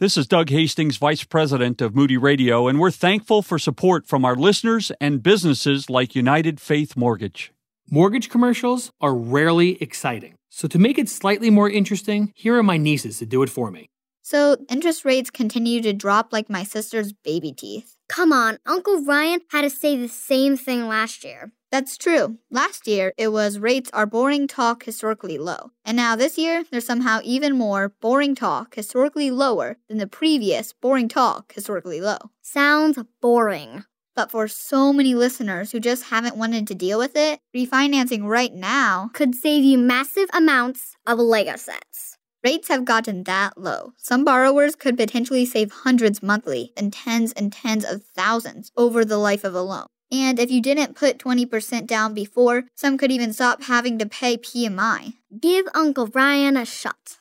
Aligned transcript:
This 0.00 0.16
is 0.16 0.26
Doug 0.26 0.48
Hastings, 0.48 0.96
Vice 0.96 1.24
President 1.24 1.82
of 1.82 1.94
Moody 1.94 2.16
Radio, 2.16 2.68
and 2.68 2.80
we're 2.80 2.90
thankful 2.90 3.42
for 3.42 3.58
support 3.58 4.06
from 4.06 4.24
our 4.24 4.34
listeners 4.34 4.90
and 4.98 5.22
businesses 5.22 5.90
like 5.90 6.14
United 6.14 6.58
Faith 6.58 6.96
Mortgage. 6.96 7.52
Mortgage 7.90 8.30
commercials 8.30 8.92
are 9.02 9.14
rarely 9.14 9.76
exciting. 9.82 10.36
So, 10.48 10.66
to 10.68 10.78
make 10.78 10.96
it 10.96 11.10
slightly 11.10 11.50
more 11.50 11.68
interesting, 11.68 12.32
here 12.34 12.56
are 12.56 12.62
my 12.62 12.78
nieces 12.78 13.18
to 13.18 13.26
do 13.26 13.42
it 13.42 13.50
for 13.50 13.70
me. 13.70 13.90
So, 14.22 14.56
interest 14.70 15.04
rates 15.04 15.28
continue 15.28 15.82
to 15.82 15.92
drop 15.92 16.32
like 16.32 16.48
my 16.48 16.64
sister's 16.64 17.12
baby 17.12 17.52
teeth. 17.52 17.98
Come 18.10 18.32
on, 18.32 18.58
Uncle 18.66 19.04
Ryan 19.04 19.40
had 19.52 19.62
to 19.62 19.70
say 19.70 19.96
the 19.96 20.08
same 20.08 20.56
thing 20.56 20.88
last 20.88 21.22
year. 21.22 21.52
That's 21.70 21.96
true. 21.96 22.38
Last 22.50 22.88
year, 22.88 23.12
it 23.16 23.28
was 23.28 23.60
rates 23.60 23.88
are 23.92 24.04
boring 24.04 24.48
talk 24.48 24.82
historically 24.82 25.38
low. 25.38 25.70
And 25.84 25.96
now 25.96 26.16
this 26.16 26.36
year, 26.36 26.64
there's 26.68 26.84
somehow 26.84 27.20
even 27.22 27.56
more 27.56 27.90
boring 28.00 28.34
talk 28.34 28.74
historically 28.74 29.30
lower 29.30 29.76
than 29.88 29.98
the 29.98 30.08
previous 30.08 30.72
boring 30.72 31.06
talk 31.08 31.52
historically 31.52 32.00
low. 32.00 32.18
Sounds 32.42 32.98
boring. 33.20 33.84
But 34.16 34.32
for 34.32 34.48
so 34.48 34.92
many 34.92 35.14
listeners 35.14 35.70
who 35.70 35.78
just 35.78 36.06
haven't 36.06 36.36
wanted 36.36 36.66
to 36.66 36.74
deal 36.74 36.98
with 36.98 37.14
it, 37.14 37.38
refinancing 37.56 38.24
right 38.24 38.52
now 38.52 39.10
could 39.14 39.36
save 39.36 39.62
you 39.62 39.78
massive 39.78 40.28
amounts 40.34 40.96
of 41.06 41.20
Lego 41.20 41.54
sets. 41.54 42.09
Rates 42.42 42.68
have 42.68 42.86
gotten 42.86 43.24
that 43.24 43.58
low. 43.58 43.92
Some 43.98 44.24
borrowers 44.24 44.74
could 44.74 44.96
potentially 44.96 45.44
save 45.44 45.70
hundreds 45.84 46.22
monthly 46.22 46.72
and 46.74 46.90
tens 46.90 47.32
and 47.32 47.52
tens 47.52 47.84
of 47.84 48.02
thousands 48.02 48.72
over 48.78 49.04
the 49.04 49.18
life 49.18 49.44
of 49.44 49.54
a 49.54 49.60
loan. 49.60 49.86
And 50.10 50.38
if 50.38 50.50
you 50.50 50.62
didn't 50.62 50.96
put 50.96 51.18
20% 51.18 51.86
down 51.86 52.14
before, 52.14 52.64
some 52.74 52.96
could 52.96 53.12
even 53.12 53.34
stop 53.34 53.64
having 53.64 53.98
to 53.98 54.06
pay 54.06 54.38
PMI. 54.38 55.14
Give 55.38 55.68
Uncle 55.74 56.06
Ryan 56.06 56.56
a 56.56 56.64
shot. 56.64 57.18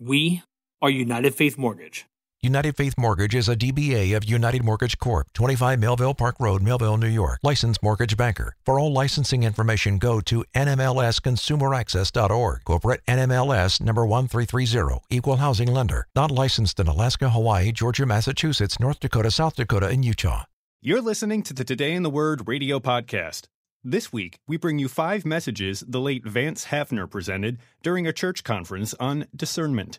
We 0.00 0.42
are 0.82 0.90
United 0.90 1.36
Faith 1.36 1.56
Mortgage. 1.56 2.06
United 2.46 2.76
Faith 2.76 2.94
Mortgage 2.96 3.34
is 3.34 3.48
a 3.48 3.56
DBA 3.56 4.16
of 4.16 4.24
United 4.24 4.62
Mortgage 4.62 4.98
Corp., 4.98 5.32
25 5.32 5.80
Melville 5.80 6.14
Park 6.14 6.36
Road, 6.38 6.62
Melville, 6.62 6.96
New 6.96 7.08
York. 7.08 7.40
Licensed 7.42 7.82
mortgage 7.82 8.16
banker. 8.16 8.54
For 8.64 8.78
all 8.78 8.92
licensing 8.92 9.42
information, 9.42 9.98
go 9.98 10.20
to 10.20 10.44
nmlsconsumeraccess.org. 10.54 12.64
Corporate 12.64 13.00
NMLS 13.08 13.80
number 13.80 14.06
1330. 14.06 15.00
Equal 15.10 15.38
housing 15.38 15.74
lender. 15.74 16.06
Not 16.14 16.30
licensed 16.30 16.78
in 16.78 16.86
Alaska, 16.86 17.30
Hawaii, 17.30 17.72
Georgia, 17.72 18.06
Massachusetts, 18.06 18.78
North 18.78 19.00
Dakota, 19.00 19.32
South 19.32 19.56
Dakota, 19.56 19.88
and 19.88 20.04
Utah. 20.04 20.44
You're 20.80 21.02
listening 21.02 21.42
to 21.42 21.52
the 21.52 21.64
Today 21.64 21.94
in 21.94 22.04
the 22.04 22.10
Word 22.10 22.46
radio 22.46 22.78
podcast. 22.78 23.46
This 23.82 24.12
week, 24.12 24.38
we 24.46 24.56
bring 24.56 24.78
you 24.78 24.86
five 24.86 25.26
messages 25.26 25.82
the 25.86 26.00
late 26.00 26.24
Vance 26.24 26.66
Havner 26.66 27.10
presented 27.10 27.58
during 27.82 28.06
a 28.06 28.12
church 28.12 28.44
conference 28.44 28.94
on 29.00 29.26
discernment. 29.34 29.98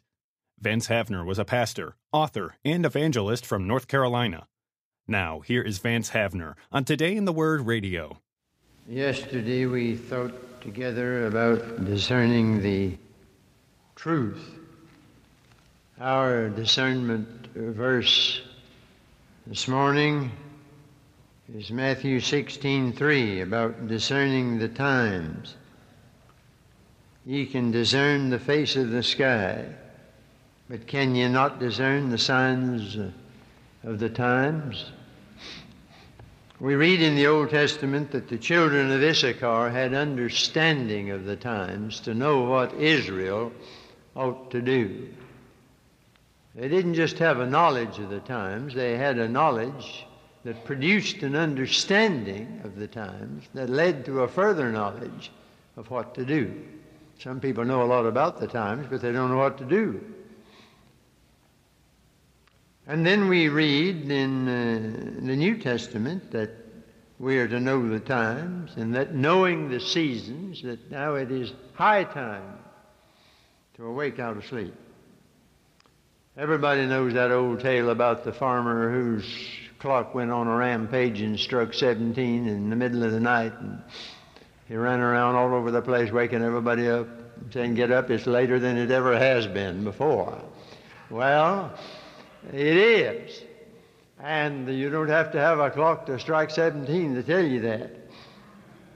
Vance 0.59 0.87
Havner 0.87 1.23
was 1.23 1.37
a 1.37 1.45
pastor, 1.45 1.95
author, 2.11 2.55
and 2.65 2.83
evangelist 2.83 3.45
from 3.45 3.67
North 3.67 3.87
Carolina. 3.87 4.47
Now, 5.07 5.41
here 5.41 5.61
is 5.61 5.77
Vance 5.77 6.09
Havner 6.09 6.55
on 6.71 6.83
Today 6.83 7.15
in 7.15 7.25
the 7.25 7.31
Word 7.31 7.67
radio. 7.67 8.21
Yesterday, 8.89 9.67
we 9.67 9.95
thought 9.95 10.61
together 10.61 11.27
about 11.27 11.85
discerning 11.85 12.63
the 12.63 12.97
truth. 13.95 14.49
Our 15.99 16.49
discernment 16.49 17.47
verse 17.53 18.41
this 19.45 19.67
morning 19.67 20.31
is 21.53 21.69
Matthew 21.69 22.19
16:3 22.19 23.41
about 23.41 23.87
discerning 23.87 24.57
the 24.57 24.69
times. 24.69 25.55
Ye 27.27 27.45
can 27.45 27.69
discern 27.69 28.31
the 28.31 28.39
face 28.39 28.75
of 28.75 28.89
the 28.89 29.03
sky, 29.03 29.65
but 30.69 30.85
can 30.85 31.15
you 31.15 31.29
not 31.29 31.59
discern 31.59 32.09
the 32.09 32.17
signs 32.17 32.97
uh, 32.97 33.09
of 33.83 33.99
the 33.99 34.09
times? 34.09 34.91
We 36.59 36.75
read 36.75 37.01
in 37.01 37.15
the 37.15 37.27
Old 37.27 37.51
Testament 37.51 38.11
that 38.11 38.27
the 38.27 38.37
children 38.37 38.91
of 38.91 39.01
Issachar 39.01 39.69
had 39.69 39.93
understanding 39.93 41.11
of 41.11 41.25
the 41.25 41.35
times 41.35 41.99
to 42.01 42.13
know 42.13 42.41
what 42.41 42.73
Israel 42.73 43.51
ought 44.15 44.51
to 44.51 44.61
do. 44.61 45.07
They 46.55 46.67
didn't 46.67 46.95
just 46.95 47.19
have 47.19 47.39
a 47.39 47.45
knowledge 47.45 47.99
of 47.99 48.09
the 48.09 48.21
times, 48.21 48.73
they 48.73 48.97
had 48.97 49.19
a 49.19 49.29
knowledge 49.29 50.05
that 50.43 50.65
produced 50.65 51.21
an 51.23 51.35
understanding 51.35 52.61
of 52.63 52.75
the 52.75 52.87
times 52.87 53.45
that 53.53 53.69
led 53.69 54.05
to 54.05 54.21
a 54.21 54.27
further 54.27 54.71
knowledge 54.71 55.31
of 55.75 55.91
what 55.91 56.15
to 56.15 56.25
do. 56.25 56.51
Some 57.19 57.39
people 57.39 57.63
know 57.63 57.83
a 57.83 57.85
lot 57.85 58.05
about 58.05 58.39
the 58.39 58.47
times, 58.47 58.87
but 58.89 59.01
they 59.01 59.11
don't 59.11 59.29
know 59.29 59.37
what 59.37 59.57
to 59.59 59.65
do. 59.65 60.01
And 62.87 63.05
then 63.05 63.27
we 63.27 63.49
read 63.49 64.09
in 64.09 64.47
uh, 64.47 65.25
the 65.25 65.35
New 65.35 65.57
Testament 65.57 66.31
that 66.31 66.51
we 67.19 67.37
are 67.37 67.47
to 67.47 67.59
know 67.59 67.85
the 67.89 67.99
times, 67.99 68.71
and 68.77 68.95
that 68.95 69.13
knowing 69.13 69.69
the 69.69 69.81
seasons, 69.81 70.61
that 70.61 70.89
now 70.89 71.15
it 71.15 71.29
is 71.29 71.51
high 71.73 72.05
time 72.05 72.59
to 73.75 73.85
awake 73.85 74.19
out 74.19 74.37
of 74.37 74.45
sleep. 74.45 74.73
Everybody 76.37 76.85
knows 76.85 77.13
that 77.13 77.31
old 77.31 77.59
tale 77.59 77.89
about 77.89 78.23
the 78.23 78.31
farmer 78.31 78.89
whose 78.89 79.25
clock 79.79 80.15
went 80.15 80.31
on 80.31 80.47
a 80.47 80.55
rampage 80.55 81.19
and 81.19 81.37
struck 81.37 81.73
17 81.73 82.47
in 82.47 82.69
the 82.69 82.75
middle 82.77 83.03
of 83.03 83.11
the 83.11 83.19
night. 83.19 83.53
And 83.59 83.81
he 84.69 84.77
ran 84.77 85.01
around 85.01 85.35
all 85.35 85.53
over 85.53 85.71
the 85.71 85.81
place, 85.81 86.09
waking 86.11 86.41
everybody 86.41 86.87
up, 86.87 87.07
saying, 87.51 87.75
Get 87.75 87.91
up, 87.91 88.09
it's 88.11 88.27
later 88.27 88.59
than 88.59 88.77
it 88.77 88.91
ever 88.91 89.17
has 89.17 89.45
been 89.45 89.83
before. 89.83 90.41
Well, 91.09 91.73
it 92.53 92.77
is. 92.77 93.43
And 94.19 94.67
you 94.67 94.89
don't 94.89 95.09
have 95.09 95.31
to 95.33 95.39
have 95.39 95.59
a 95.59 95.69
clock 95.69 96.05
to 96.07 96.19
strike 96.19 96.49
17 96.49 97.15
to 97.15 97.23
tell 97.23 97.43
you 97.43 97.61
that. 97.61 97.91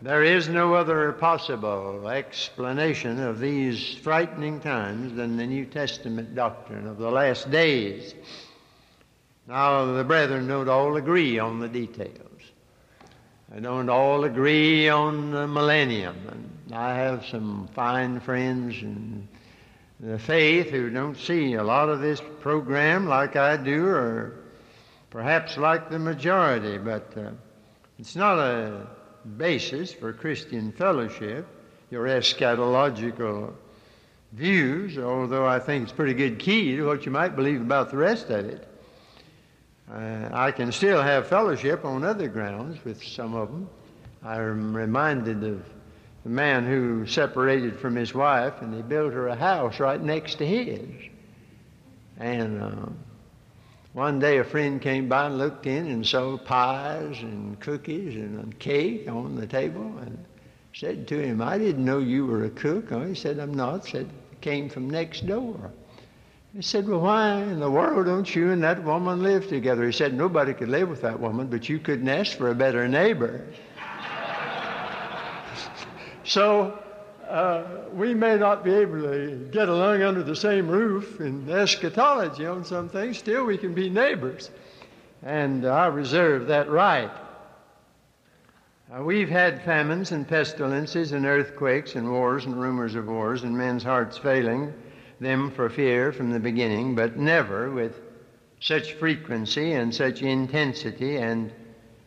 There 0.02 0.24
is 0.24 0.50
no 0.50 0.74
other 0.74 1.12
possible 1.12 2.08
explanation 2.10 3.20
of 3.20 3.40
these 3.40 3.94
frightening 3.96 4.60
times 4.60 5.16
than 5.16 5.38
the 5.38 5.46
New 5.46 5.66
Testament 5.66 6.34
doctrine 6.34 6.88
of 6.88 6.98
the 6.98 7.12
last 7.12 7.52
days. 7.52 8.16
Now, 9.48 9.86
the 9.94 10.04
brethren 10.04 10.48
don't 10.48 10.70
all 10.70 10.96
agree 10.96 11.38
on 11.38 11.60
the 11.60 11.68
details. 11.68 12.32
They 13.50 13.60
don't 13.60 13.90
all 13.90 14.24
agree 14.24 14.90
on 14.90 15.32
the 15.32 15.46
millennium. 15.46 16.16
And 16.32 16.74
I 16.74 16.96
have 16.96 17.26
some 17.26 17.70
fine 17.76 18.22
friends 18.22 18.82
in 18.82 19.28
the 20.02 20.18
faith 20.18 20.72
who 20.72 20.90
don't 20.90 21.16
see 21.16 21.54
a 21.54 21.64
lot 21.64 21.88
of 21.88 22.02
this 22.02 22.20
program 22.40 23.06
like 23.06 23.36
I 23.36 23.56
do, 23.56 23.86
or 23.86 24.34
perhaps 25.12 25.58
like 25.58 25.92
the 25.92 26.00
majority, 26.00 26.80
but 26.80 27.14
uh, 27.16 27.30
it's 28.00 28.16
not 28.16 28.40
a 28.40 28.88
basis 29.38 29.94
for 29.94 30.12
Christian 30.12 30.72
fellowship, 30.72 31.46
your 31.92 32.08
eschatological 32.08 33.54
views, 34.32 34.98
although 34.98 35.46
I 35.46 35.60
think 35.60 35.84
it's 35.84 35.92
a 35.92 35.96
pretty 35.96 36.16
good 36.16 36.40
key 36.40 36.76
to 36.78 36.86
what 36.88 37.06
you 37.06 37.12
might 37.12 37.36
believe 37.36 37.62
about 37.62 37.92
the 37.92 37.98
rest 37.98 38.32
of 38.32 38.46
it. 38.46 38.68
Uh, 39.94 40.30
I 40.32 40.52
can 40.52 40.72
still 40.72 41.02
have 41.02 41.28
fellowship 41.28 41.86
on 41.86 42.04
other 42.04 42.28
grounds 42.28 42.84
with 42.84 43.04
some 43.04 43.36
of 43.36 43.50
them. 43.50 43.70
I'm 44.24 44.76
reminded 44.76 45.44
of 45.44 45.64
the 46.24 46.30
man 46.30 46.66
who 46.66 47.06
separated 47.06 47.80
from 47.80 47.96
his 47.96 48.14
wife 48.14 48.62
and 48.62 48.74
he 48.74 48.82
built 48.82 49.14
her 49.14 49.28
a 49.28 49.36
house 49.36 49.80
right 49.80 50.02
next 50.02 50.36
to 50.36 50.46
his. 50.46 50.90
And 52.18 52.62
uh, 52.62 52.90
one 53.94 54.20
day 54.20 54.38
a 54.38 54.44
friend 54.44 54.82
came 54.82 55.10
by 55.10 55.26
and 55.26 55.38
looked 55.38 55.66
in 55.66 55.88
and 55.88 56.06
saw 56.06 56.38
pies 56.38 57.20
and 57.22 57.60
cookies 57.60 58.16
and 58.16 58.58
cake 58.60 59.10
on 59.10 59.36
the 59.36 59.48
table 59.48 59.98
and 60.00 60.24
said 60.74 61.08
to 61.08 61.20
him, 61.20 61.42
I 61.42 61.58
didn't 61.58 61.84
know 61.84 62.00
you 62.00 62.26
were 62.26 62.46
a 62.46 62.50
cook. 62.50 62.92
Oh, 62.92 63.06
he 63.06 63.16
said, 63.16 63.40
I'm 63.40 63.54
not. 63.54 63.86
Said, 63.86 64.08
came 64.42 64.70
from 64.70 64.90
next 64.90 65.26
door. 65.28 65.72
He 66.54 66.62
said, 66.62 66.88
Well, 66.88 67.00
why 67.00 67.42
in 67.44 67.60
the 67.60 67.72
world 67.72 68.06
don't 68.06 68.36
you 68.36 68.52
and 68.52 68.64
that 68.64 68.84
woman 68.84 69.24
live 69.24 69.48
together? 69.48 69.86
He 69.86 69.92
said, 69.92 70.14
Nobody 70.14 70.54
could 70.54 70.70
live 70.70 70.90
with 70.90 71.02
that 71.02 71.20
woman, 71.20 71.48
but 71.48 71.70
you 71.70 71.80
couldn't 71.80 72.10
ask 72.10 72.38
for 72.38 72.50
a 72.50 72.56
better 72.56 72.88
neighbor. 72.88 73.46
So, 76.24 76.78
uh, 77.28 77.64
we 77.94 78.14
may 78.14 78.38
not 78.38 78.64
be 78.64 78.74
able 78.74 79.02
to 79.02 79.50
get 79.52 79.70
along 79.70 80.02
under 80.02 80.22
the 80.22 80.36
same 80.36 80.68
roof 80.68 81.22
in 81.22 81.50
eschatology 81.50 82.46
on 82.46 82.66
some 82.66 82.90
things, 82.90 83.18
still 83.18 83.46
we 83.46 83.58
can 83.58 83.74
be 83.74 83.90
neighbors. 83.90 84.52
And 85.24 85.66
I 85.66 85.88
reserve 85.88 86.48
that 86.48 86.70
right. 86.70 87.12
Uh, 88.94 89.02
we've 89.04 89.30
had 89.30 89.64
famines 89.64 90.12
and 90.12 90.28
pestilences 90.28 91.14
and 91.14 91.26
earthquakes 91.26 91.96
and 91.96 92.12
wars 92.12 92.46
and 92.46 92.60
rumors 92.60 92.96
of 92.96 93.08
wars 93.08 93.44
and 93.44 93.58
men's 93.58 93.84
hearts 93.84 94.18
failing 94.18 94.74
them 95.22 95.52
for 95.52 95.70
fear 95.70 96.12
from 96.12 96.32
the 96.32 96.40
beginning, 96.40 96.96
but 96.96 97.16
never 97.16 97.72
with 97.72 98.02
such 98.60 98.94
frequency 98.94 99.74
and 99.74 99.94
such 99.96 100.22
intensity 100.22 101.18
and 101.18 101.54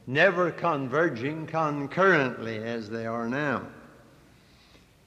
never 0.06 0.50
converging 0.50 1.46
concurrently 1.46 2.58
as 2.58 2.90
they 2.90 3.06
are 3.06 3.28
now. 3.28 3.62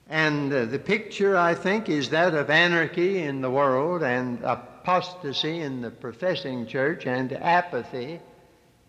And 0.09 0.54
uh, 0.54 0.65
the 0.65 0.80
picture, 0.80 1.36
I 1.36 1.54
think, 1.54 1.89
is 1.89 2.09
that 2.09 2.33
of 2.33 2.50
anarchy 2.50 3.19
in 3.24 3.42
the 3.42 3.51
world 3.51 4.04
and 4.04 4.42
apostasy 4.44 5.59
in 5.59 5.81
the 5.81 5.92
professing 5.92 6.65
church 6.65 7.06
and 7.06 7.33
apathy 7.33 8.19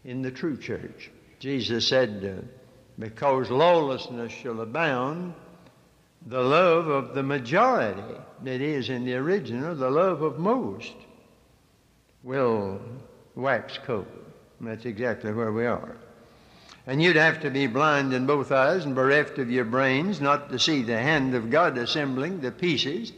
in 0.05 0.23
the 0.23 0.31
true 0.31 0.57
church. 0.57 1.11
Jesus 1.41 1.89
said, 1.89 2.25
uh, 2.25 2.47
Because 2.99 3.51
lawlessness 3.51 4.33
shall 4.33 4.61
abound, 4.61 5.35
the 6.27 6.43
love 6.43 6.87
of 6.89 7.15
the 7.15 7.23
majority, 7.23 8.15
that 8.43 8.61
is, 8.61 8.89
in 8.89 9.05
the 9.05 9.15
original, 9.15 9.75
the 9.75 9.91
love 9.91 10.23
of 10.23 10.39
most, 10.39 10.95
will 12.23 12.81
wax 13.35 13.79
cold. 13.85 14.07
That's 14.61 14.85
exactly 14.85 15.33
where 15.33 15.53
we 15.53 15.67
are. 15.67 15.97
And 16.89 17.03
you'd 17.03 17.17
have 17.17 17.41
to 17.41 17.51
be 17.51 17.67
blind 17.67 18.15
in 18.15 18.25
both 18.25 18.51
eyes 18.51 18.87
and 18.87 18.95
bereft 18.95 19.39
of 19.39 19.51
your 19.51 19.67
brains 19.67 20.23
not 20.23 20.49
to 20.49 20.59
see 20.59 20.81
the 20.81 20.97
hand 20.97 21.35
of 21.35 21.51
God 21.51 21.77
assembling 21.77 22.41
the 22.41 22.51
pieces 22.51 23.13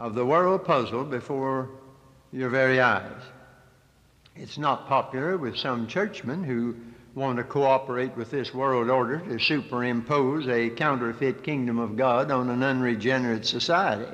of 0.00 0.16
the 0.16 0.26
world 0.26 0.64
puzzle 0.64 1.04
before 1.04 1.70
your 2.32 2.48
very 2.48 2.80
eyes. 2.80 3.22
It's 4.34 4.58
not 4.58 4.88
popular 4.88 5.38
with 5.38 5.56
some 5.56 5.86
churchmen 5.86 6.42
who 6.42 6.74
want 7.14 7.36
to 7.38 7.44
cooperate 7.44 8.16
with 8.16 8.32
this 8.32 8.52
world 8.52 8.90
order 8.90 9.20
to 9.20 9.38
superimpose 9.38 10.48
a 10.48 10.70
counterfeit 10.70 11.44
kingdom 11.44 11.78
of 11.78 11.96
God 11.96 12.32
on 12.32 12.50
an 12.50 12.64
unregenerate 12.64 13.46
society. 13.46 14.10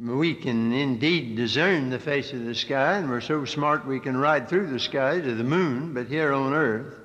We 0.00 0.34
can 0.34 0.72
indeed 0.72 1.36
discern 1.36 1.90
the 1.90 2.00
face 2.00 2.32
of 2.32 2.44
the 2.44 2.54
sky, 2.56 2.98
and 2.98 3.08
we're 3.08 3.20
so 3.20 3.44
smart 3.44 3.86
we 3.86 4.00
can 4.00 4.16
ride 4.16 4.48
through 4.48 4.70
the 4.70 4.80
sky 4.80 5.20
to 5.20 5.34
the 5.36 5.44
moon, 5.44 5.94
but 5.94 6.08
here 6.08 6.32
on 6.32 6.52
earth, 6.52 6.96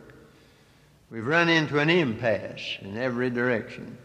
We've 1.11 1.25
run 1.25 1.49
into 1.49 1.79
an 1.79 1.89
impasse 1.89 2.77
in 2.81 2.95
every 2.97 3.31
direction. 3.31 3.97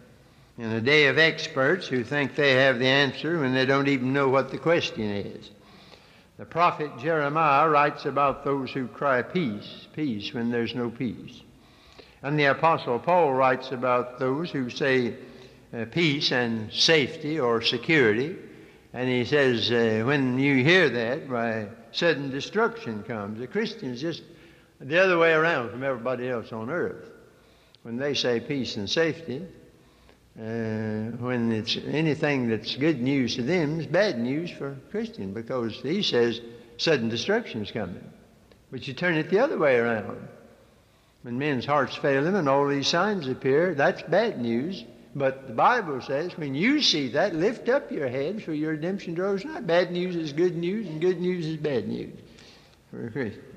In 0.56 0.70
a 0.70 0.80
day 0.80 1.06
of 1.06 1.18
experts 1.18 1.86
who 1.86 2.02
think 2.02 2.34
they 2.34 2.52
have 2.52 2.78
the 2.78 2.86
answer 2.86 3.40
when 3.40 3.52
they 3.52 3.66
don't 3.66 3.88
even 3.88 4.12
know 4.12 4.28
what 4.28 4.50
the 4.50 4.58
question 4.58 5.10
is. 5.10 5.50
The 6.38 6.46
prophet 6.46 6.90
Jeremiah 6.98 7.68
writes 7.68 8.06
about 8.06 8.44
those 8.44 8.70
who 8.70 8.88
cry 8.88 9.20
peace, 9.20 9.86
peace 9.94 10.32
when 10.32 10.50
there's 10.50 10.74
no 10.74 10.88
peace. 10.88 11.42
And 12.22 12.38
the 12.38 12.44
apostle 12.44 12.98
Paul 12.98 13.34
writes 13.34 13.70
about 13.70 14.18
those 14.18 14.50
who 14.50 14.70
say 14.70 15.14
uh, 15.74 15.84
peace 15.90 16.32
and 16.32 16.72
safety 16.72 17.38
or 17.38 17.60
security. 17.60 18.34
And 18.94 19.08
he 19.08 19.26
says, 19.26 19.70
uh, 19.70 20.04
when 20.06 20.38
you 20.38 20.64
hear 20.64 20.88
that, 20.88 21.28
why, 21.28 21.68
sudden 21.92 22.30
destruction 22.30 23.02
comes. 23.02 23.40
The 23.40 23.46
Christians 23.46 24.00
just 24.00 24.22
the 24.80 24.98
other 24.98 25.18
way 25.18 25.32
around 25.32 25.70
from 25.70 25.82
everybody 25.82 26.28
else 26.28 26.52
on 26.52 26.70
earth. 26.70 27.10
When 27.82 27.96
they 27.96 28.14
say 28.14 28.40
peace 28.40 28.76
and 28.76 28.88
safety, 28.88 29.46
uh, 30.38 31.14
when 31.20 31.52
it's 31.52 31.76
anything 31.76 32.48
that's 32.48 32.74
good 32.76 33.00
news 33.00 33.36
to 33.36 33.42
them 33.42 33.78
is 33.78 33.86
bad 33.86 34.18
news 34.18 34.50
for 34.50 34.76
Christian 34.90 35.32
because 35.32 35.80
he 35.80 36.02
says 36.02 36.40
sudden 36.76 37.08
destruction 37.08 37.62
is 37.62 37.70
coming. 37.70 38.02
But 38.70 38.88
you 38.88 38.94
turn 38.94 39.14
it 39.14 39.30
the 39.30 39.38
other 39.38 39.58
way 39.58 39.76
around. 39.76 40.28
When 41.22 41.38
men's 41.38 41.64
hearts 41.64 41.94
fail 41.96 42.24
them 42.24 42.34
and 42.34 42.48
all 42.48 42.66
these 42.66 42.88
signs 42.88 43.28
appear, 43.28 43.74
that's 43.74 44.02
bad 44.02 44.40
news. 44.40 44.84
But 45.14 45.46
the 45.46 45.54
Bible 45.54 46.00
says 46.00 46.36
when 46.36 46.54
you 46.54 46.82
see 46.82 47.08
that, 47.10 47.34
lift 47.34 47.68
up 47.68 47.92
your 47.92 48.08
heads 48.08 48.42
for 48.42 48.52
your 48.52 48.72
redemption 48.72 49.14
draws 49.14 49.44
not. 49.44 49.66
Bad 49.66 49.92
news 49.92 50.16
is 50.16 50.32
good 50.32 50.56
news, 50.56 50.88
and 50.88 51.00
good 51.00 51.20
news 51.20 51.46
is 51.46 51.56
bad 51.56 51.86
news 51.86 52.18
for 52.90 53.06
a 53.06 53.10
Christian. 53.10 53.53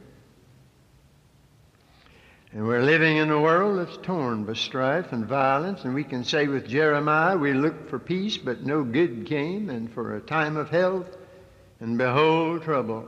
And 2.53 2.65
we're 2.65 2.81
living 2.81 3.17
in 3.17 3.29
a 3.29 3.41
world 3.41 3.79
that's 3.79 3.97
torn 3.97 4.45
by 4.45 4.53
strife 4.53 5.11
and 5.11 5.25
violence, 5.25 5.83
and 5.83 5.93
we 5.93 6.05
can 6.05 6.23
say 6.23 6.47
with 6.47 6.67
Jeremiah, 6.67 7.37
we 7.37 7.53
looked 7.53 7.89
for 7.89 7.99
peace, 7.99 8.37
but 8.37 8.65
no 8.65 8.83
good 8.83 9.25
came, 9.25 9.69
and 9.69 9.91
for 9.91 10.15
a 10.15 10.21
time 10.21 10.55
of 10.55 10.69
health, 10.69 11.17
and 11.81 11.97
behold, 11.97 12.63
trouble. 12.63 13.07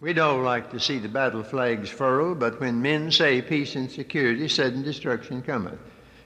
We'd 0.00 0.18
all 0.18 0.40
like 0.40 0.72
to 0.72 0.80
see 0.80 0.98
the 0.98 1.08
battle 1.08 1.44
flags 1.44 1.88
furled, 1.88 2.40
but 2.40 2.58
when 2.58 2.82
men 2.82 3.12
say 3.12 3.40
peace 3.40 3.76
and 3.76 3.88
security, 3.88 4.48
sudden 4.48 4.82
destruction 4.82 5.42
cometh. 5.42 5.78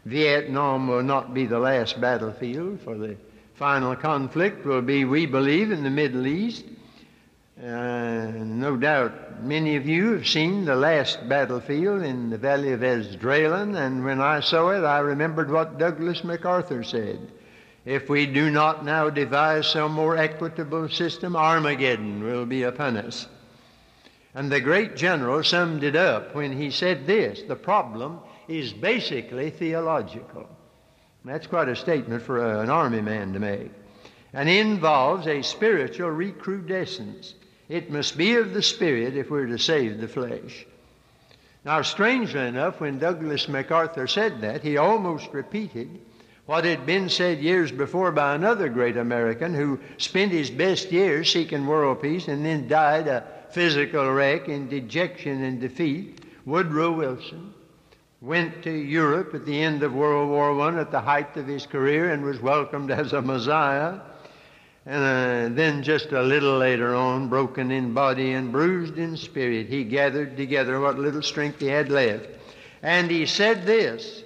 Vietnam 0.07 0.89
will 0.89 1.03
not 1.03 1.35
be 1.35 1.45
the 1.45 1.59
last 1.59 2.01
battlefield, 2.01 2.81
for 2.81 2.97
the 2.97 3.17
final 3.55 3.95
conflict 3.95 4.65
will 4.65 4.81
be, 4.81 5.05
we 5.05 5.27
believe, 5.27 5.71
in 5.71 5.83
the 5.83 5.91
Middle 5.91 6.27
East. 6.27 6.65
Uh, 7.59 8.33
no 8.45 8.77
doubt 8.77 9.43
many 9.43 9.77
of 9.77 9.87
you 9.87 10.13
have 10.13 10.29
seen 10.29 10.67
the 10.67 10.77
last 10.77 11.27
battlefield 11.27 12.03
in 12.03 12.29
the 12.29 12.37
valley 12.37 12.73
of 12.73 12.81
Esdraelon, 12.81 13.75
and 13.75 14.05
when 14.05 14.21
I 14.21 14.41
saw 14.41 14.69
it, 14.71 14.85
I 14.85 14.99
remembered 14.99 15.51
what 15.51 15.79
Douglas 15.79 16.23
MacArthur 16.23 16.83
said. 16.83 17.33
If 17.87 18.11
we 18.11 18.27
do 18.27 18.51
not 18.51 18.85
now 18.85 19.09
devise 19.09 19.69
some 19.69 19.93
more 19.93 20.19
equitable 20.19 20.91
system, 20.91 21.35
Armageddon 21.35 22.23
will 22.23 22.45
be 22.45 22.63
upon 22.65 22.99
us. 22.99 23.27
And 24.35 24.53
the 24.53 24.61
great 24.61 24.95
general 24.95 25.43
summed 25.43 25.83
it 25.83 25.97
up 25.97 26.35
when 26.35 26.53
he 26.53 26.71
said 26.71 27.07
this 27.07 27.41
the 27.49 27.57
problem 27.57 28.21
is 28.49 28.75
basically 28.75 29.49
theological. 29.49 30.47
That's 31.25 31.47
quite 31.47 31.71
a 31.71 31.77
statement 31.77 32.23
for 32.23 32.45
a, 32.45 32.61
an 32.61 32.69
army 32.69 33.01
man 33.01 33.33
to 33.33 33.41
make. 33.41 33.71
And 34.35 34.47
involves 34.51 35.27
a 35.27 35.41
spiritual 35.41 36.11
recrudescence. 36.11 37.35
It 37.69 37.91
must 37.91 38.17
be 38.17 38.37
of 38.37 38.55
the 38.55 38.63
Spirit 38.63 39.17
if 39.17 39.31
we're 39.31 39.47
to 39.47 39.59
save 39.59 40.01
the 40.01 40.09
flesh. 40.09 40.67
Now, 41.65 41.83
strangely 41.83 42.47
enough, 42.47 42.81
when 42.81 43.01
Douglas 43.01 43.49
MacArthur 43.49 44.07
said 44.07 44.41
that, 44.43 44.63
he 44.63 44.77
almost 44.77 45.33
repeated 45.33 46.01
what 46.47 46.65
had 46.65 46.87
been 46.87 47.09
said 47.09 47.41
years 47.41 47.73
before 47.73 48.13
by 48.13 48.37
another 48.37 48.69
great 48.69 48.97
American 48.97 49.53
who 49.53 49.81
spent 49.99 50.31
his 50.31 50.49
best 50.49 50.93
years 50.93 51.33
seeking 51.33 51.67
world 51.67 52.01
peace 52.01 52.29
and 52.29 52.47
then 52.47 52.69
died 52.69 53.09
a 53.09 53.27
physical 53.51 54.13
wreck 54.13 54.49
in 54.49 54.69
dejection 54.69 55.43
and 55.43 55.61
defeat. 55.61 56.21
Woodrow 56.45 56.93
Wilson 56.93 57.53
went 58.21 58.63
to 58.63 58.71
Europe 58.71 59.35
at 59.35 59.45
the 59.45 59.61
end 59.61 59.83
of 59.83 59.93
World 59.93 60.31
War 60.31 60.59
I 60.61 60.81
at 60.81 60.93
the 60.93 61.01
height 61.01 61.37
of 61.37 61.49
his 61.49 61.67
career 61.67 62.13
and 62.13 62.23
was 62.23 62.41
welcomed 62.41 62.93
as 62.93 63.13
a 63.13 63.21
Messiah. 63.21 63.99
And 64.87 65.53
uh, 65.53 65.57
then, 65.57 65.83
just 65.83 66.13
a 66.13 66.23
little 66.23 66.59
later 66.59 66.95
on, 66.95 67.29
broken 67.29 67.73
in 67.73 67.93
body 67.93 68.33
and 68.33 68.53
bruised 68.53 68.99
in 68.99 69.17
spirit, 69.17 69.67
he 69.67 69.83
gathered 69.83 70.37
together 70.37 70.79
what 70.79 70.97
little 70.97 71.23
strength 71.23 71.59
he 71.59 71.67
had 71.67 71.91
left. 71.91 72.29
And 72.85 73.11
he 73.11 73.27
said 73.27 73.67
this 73.67 74.23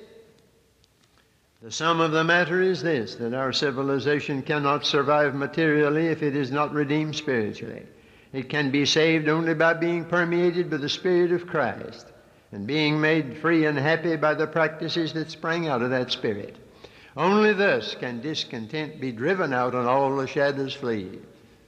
The 1.62 1.70
sum 1.70 2.02
of 2.02 2.12
the 2.12 2.24
matter 2.24 2.60
is 2.60 2.82
this 2.82 3.14
that 3.14 3.32
our 3.32 3.54
civilization 3.54 4.42
cannot 4.42 4.84
survive 4.84 5.34
materially 5.34 6.08
if 6.08 6.22
it 6.22 6.36
is 6.36 6.50
not 6.50 6.74
redeemed 6.74 7.16
spiritually. 7.16 7.86
It 8.34 8.50
can 8.50 8.70
be 8.70 8.84
saved 8.84 9.28
only 9.28 9.54
by 9.54 9.74
being 9.74 10.04
permeated 10.04 10.70
by 10.70 10.76
the 10.76 10.90
Spirit 10.90 11.32
of 11.32 11.46
Christ 11.46 12.06
and 12.52 12.66
being 12.66 13.00
made 13.00 13.38
free 13.38 13.64
and 13.64 13.78
happy 13.78 14.16
by 14.16 14.34
the 14.34 14.46
practices 14.46 15.14
that 15.14 15.30
sprang 15.30 15.68
out 15.68 15.80
of 15.80 15.88
that 15.88 16.12
Spirit. 16.12 16.56
Only 17.16 17.52
thus 17.52 17.94
can 17.94 18.20
discontent 18.20 19.00
be 19.00 19.12
driven 19.12 19.52
out 19.52 19.74
and 19.74 19.86
all 19.86 20.16
the 20.16 20.26
shadows 20.26 20.74
flee 20.74 21.18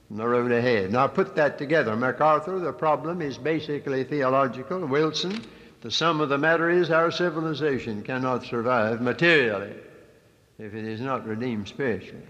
from 0.07 0.17
the 0.17 0.27
road 0.27 0.51
ahead. 0.51 0.91
Now 0.91 1.07
put 1.07 1.35
that 1.35 1.57
together. 1.57 1.95
MacArthur, 1.95 2.59
the 2.59 2.71
problem 2.71 3.21
is 3.21 3.37
basically 3.37 4.03
theological. 4.03 4.85
Wilson, 4.85 5.41
the 5.81 5.91
sum 5.91 6.21
of 6.21 6.29
the 6.29 6.37
matter 6.37 6.69
is 6.69 6.89
our 6.89 7.11
civilization 7.11 8.03
cannot 8.03 8.45
survive 8.45 9.01
materially 9.01 9.73
if 10.59 10.73
it 10.73 10.85
is 10.85 11.01
not 11.01 11.27
redeemed 11.27 11.67
spiritually. 11.67 12.23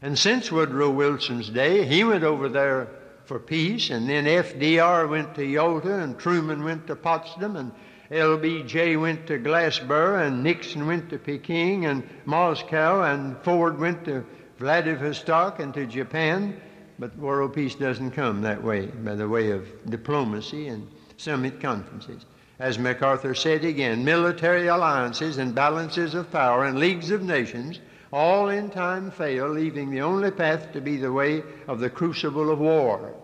And 0.00 0.16
since 0.16 0.52
Woodrow 0.52 0.90
Wilson's 0.90 1.50
day, 1.50 1.84
he 1.84 2.04
went 2.04 2.22
over 2.22 2.48
there 2.48 2.88
for 3.24 3.40
peace, 3.40 3.90
and 3.90 4.08
then 4.08 4.24
FDR 4.24 5.08
went 5.08 5.34
to 5.34 5.44
Yalta, 5.44 5.98
and 5.98 6.18
Truman 6.18 6.62
went 6.62 6.86
to 6.86 6.94
Potsdam, 6.94 7.56
and 7.56 7.72
LBJ 8.10 8.98
went 8.98 9.26
to 9.26 9.38
Glassboro, 9.38 10.26
and 10.26 10.42
Nixon 10.42 10.86
went 10.86 11.10
to 11.10 11.18
Peking 11.18 11.84
and 11.84 12.08
Moscow, 12.24 13.02
and 13.02 13.36
Ford 13.42 13.78
went 13.78 14.06
to 14.06 14.24
Vladivostok 14.58 15.60
and 15.60 15.74
to 15.74 15.84
Japan. 15.84 16.58
But 16.98 17.16
world 17.18 17.52
peace 17.52 17.74
doesn't 17.74 18.12
come 18.12 18.40
that 18.42 18.62
way, 18.62 18.86
by 18.86 19.14
the 19.14 19.28
way 19.28 19.50
of 19.50 19.68
diplomacy 19.90 20.68
and 20.68 20.88
summit 21.18 21.60
conferences. 21.60 22.24
As 22.58 22.78
MacArthur 22.78 23.34
said 23.34 23.64
again, 23.64 24.04
military 24.04 24.66
alliances 24.68 25.36
and 25.36 25.54
balances 25.54 26.14
of 26.14 26.32
power 26.32 26.64
and 26.64 26.78
leagues 26.78 27.10
of 27.10 27.22
nations 27.22 27.78
all 28.10 28.48
in 28.48 28.70
time 28.70 29.10
fail, 29.10 29.48
leaving 29.48 29.90
the 29.90 30.00
only 30.00 30.30
path 30.30 30.72
to 30.72 30.80
be 30.80 30.96
the 30.96 31.12
way 31.12 31.42
of 31.68 31.78
the 31.78 31.90
crucible 31.90 32.50
of 32.50 32.58
war. 32.58 33.14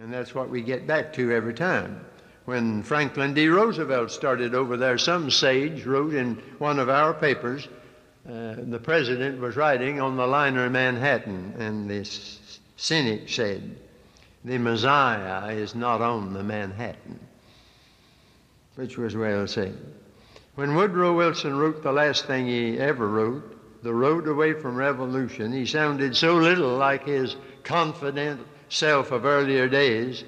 And 0.00 0.12
that's 0.12 0.34
what 0.34 0.50
we 0.50 0.60
get 0.60 0.88
back 0.88 1.12
to 1.14 1.30
every 1.30 1.54
time 1.54 2.04
when 2.44 2.82
Franklin 2.82 3.34
D. 3.34 3.48
Roosevelt 3.48 4.10
started 4.10 4.54
over 4.54 4.76
there, 4.76 4.98
some 4.98 5.30
sage 5.30 5.84
wrote 5.84 6.14
in 6.14 6.42
one 6.58 6.78
of 6.78 6.88
our 6.88 7.14
papers, 7.14 7.68
uh, 8.28 8.54
the 8.58 8.80
president 8.82 9.40
was 9.40 9.56
writing 9.56 10.00
on 10.00 10.16
the 10.16 10.26
liner 10.26 10.68
Manhattan, 10.70 11.54
and 11.58 11.88
this 11.88 12.60
cynic 12.76 13.28
said, 13.28 13.76
The 14.44 14.58
Messiah 14.58 15.52
is 15.52 15.74
not 15.74 16.00
on 16.00 16.32
the 16.32 16.42
Manhattan, 16.42 17.18
which 18.76 18.96
was 18.98 19.16
well 19.16 19.46
said. 19.46 19.76
When 20.54 20.74
Woodrow 20.74 21.16
Wilson 21.16 21.56
wrote 21.56 21.82
the 21.82 21.92
last 21.92 22.26
thing 22.26 22.46
he 22.46 22.78
ever 22.78 23.08
wrote, 23.08 23.52
the 23.82 23.92
road 23.92 24.28
away 24.28 24.52
from 24.52 24.76
revolution. 24.76 25.52
He 25.52 25.66
sounded 25.66 26.16
so 26.16 26.36
little 26.36 26.76
like 26.76 27.04
his 27.04 27.36
confident 27.64 28.40
self 28.68 29.10
of 29.10 29.24
earlier 29.24 29.68
days. 29.68 30.24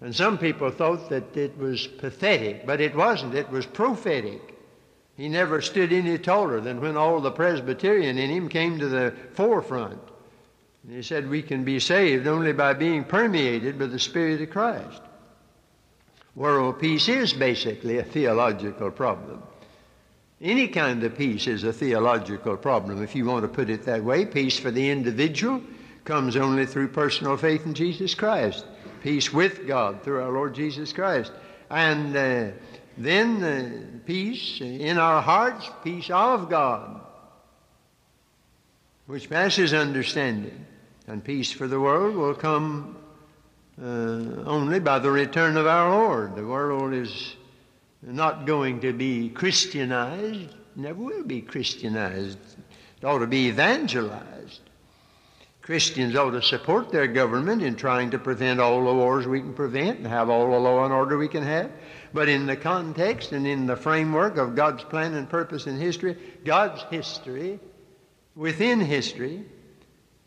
And 0.00 0.14
some 0.14 0.38
people 0.38 0.70
thought 0.70 1.08
that 1.10 1.36
it 1.36 1.58
was 1.58 1.86
pathetic, 1.86 2.66
but 2.66 2.80
it 2.80 2.94
wasn't. 2.94 3.34
It 3.34 3.50
was 3.50 3.66
prophetic. 3.66 4.54
He 5.16 5.28
never 5.28 5.60
stood 5.60 5.92
any 5.92 6.16
taller 6.18 6.60
than 6.60 6.80
when 6.80 6.96
all 6.96 7.20
the 7.20 7.32
Presbyterian 7.32 8.18
in 8.18 8.30
him 8.30 8.48
came 8.48 8.78
to 8.78 8.88
the 8.88 9.12
forefront. 9.32 10.00
And 10.84 10.94
he 10.94 11.02
said 11.02 11.28
we 11.28 11.42
can 11.42 11.64
be 11.64 11.80
saved 11.80 12.28
only 12.28 12.52
by 12.52 12.74
being 12.74 13.02
permeated 13.02 13.78
by 13.78 13.86
the 13.86 13.98
Spirit 13.98 14.40
of 14.40 14.50
Christ. 14.50 15.02
World 16.36 16.78
peace 16.78 17.08
is 17.08 17.32
basically 17.32 17.98
a 17.98 18.04
theological 18.04 18.92
problem. 18.92 19.42
Any 20.40 20.68
kind 20.68 21.02
of 21.02 21.18
peace 21.18 21.48
is 21.48 21.64
a 21.64 21.72
theological 21.72 22.56
problem, 22.56 23.02
if 23.02 23.16
you 23.16 23.24
want 23.24 23.42
to 23.42 23.48
put 23.48 23.68
it 23.68 23.82
that 23.86 24.04
way. 24.04 24.24
Peace 24.24 24.56
for 24.56 24.70
the 24.70 24.88
individual 24.88 25.60
comes 26.04 26.36
only 26.36 26.64
through 26.64 26.88
personal 26.88 27.36
faith 27.36 27.66
in 27.66 27.74
Jesus 27.74 28.14
Christ. 28.14 28.64
Peace 29.02 29.32
with 29.32 29.66
God 29.66 30.02
through 30.02 30.22
our 30.22 30.32
Lord 30.32 30.54
Jesus 30.54 30.92
Christ. 30.92 31.32
And 31.70 32.16
uh, 32.16 32.50
then 32.96 33.42
uh, 33.42 34.00
peace 34.06 34.60
in 34.60 34.98
our 34.98 35.22
hearts, 35.22 35.68
peace 35.84 36.10
of 36.10 36.48
God, 36.50 37.00
which 39.06 39.30
passes 39.30 39.72
understanding. 39.72 40.66
And 41.06 41.22
peace 41.24 41.50
for 41.52 41.66
the 41.66 41.80
world 41.80 42.16
will 42.16 42.34
come 42.34 42.96
uh, 43.80 43.84
only 44.44 44.80
by 44.80 44.98
the 44.98 45.10
return 45.10 45.56
of 45.56 45.66
our 45.66 45.90
Lord. 45.90 46.36
The 46.36 46.46
world 46.46 46.92
is 46.92 47.36
not 48.02 48.46
going 48.46 48.80
to 48.80 48.92
be 48.92 49.28
Christianized, 49.30 50.54
never 50.76 51.00
will 51.00 51.24
be 51.24 51.40
Christianized. 51.40 52.38
It 53.00 53.04
ought 53.04 53.20
to 53.20 53.26
be 53.26 53.48
evangelized. 53.48 54.60
Christians 55.68 56.16
ought 56.16 56.30
to 56.30 56.40
support 56.40 56.90
their 56.90 57.06
government 57.06 57.60
in 57.62 57.76
trying 57.76 58.12
to 58.12 58.18
prevent 58.18 58.58
all 58.58 58.86
the 58.86 58.94
wars 58.94 59.26
we 59.26 59.40
can 59.40 59.52
prevent 59.52 59.98
and 59.98 60.06
have 60.06 60.30
all 60.30 60.50
the 60.50 60.58
law 60.58 60.82
and 60.82 60.94
order 60.94 61.18
we 61.18 61.28
can 61.28 61.42
have. 61.42 61.70
But 62.14 62.30
in 62.30 62.46
the 62.46 62.56
context 62.56 63.32
and 63.32 63.46
in 63.46 63.66
the 63.66 63.76
framework 63.76 64.38
of 64.38 64.54
God's 64.54 64.82
plan 64.84 65.12
and 65.12 65.28
purpose 65.28 65.66
in 65.66 65.78
history, 65.78 66.16
God's 66.42 66.82
history 66.90 67.60
within 68.34 68.80
history, 68.80 69.44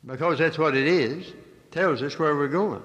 because 0.06 0.38
that's 0.38 0.60
what 0.60 0.78
it 0.78 0.86
is, 0.86 1.34
tells 1.72 2.04
us 2.04 2.20
where 2.20 2.36
we're 2.36 2.48
going. 2.48 2.84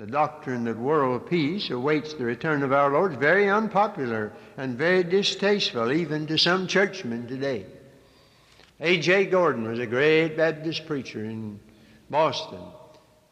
The 0.00 0.08
doctrine 0.08 0.64
that 0.64 0.76
world 0.76 1.30
peace 1.30 1.70
awaits 1.70 2.14
the 2.14 2.24
return 2.24 2.64
of 2.64 2.72
our 2.72 2.90
Lord 2.90 3.12
is 3.12 3.18
very 3.18 3.48
unpopular 3.48 4.32
and 4.56 4.76
very 4.76 5.04
distasteful, 5.04 5.92
even 5.92 6.26
to 6.26 6.36
some 6.38 6.66
churchmen 6.66 7.28
today. 7.28 7.66
A.J. 8.80 9.26
Gordon 9.26 9.68
was 9.68 9.78
a 9.78 9.86
great 9.86 10.36
Baptist 10.36 10.86
preacher 10.86 11.24
in 11.24 11.60
Boston. 12.10 12.60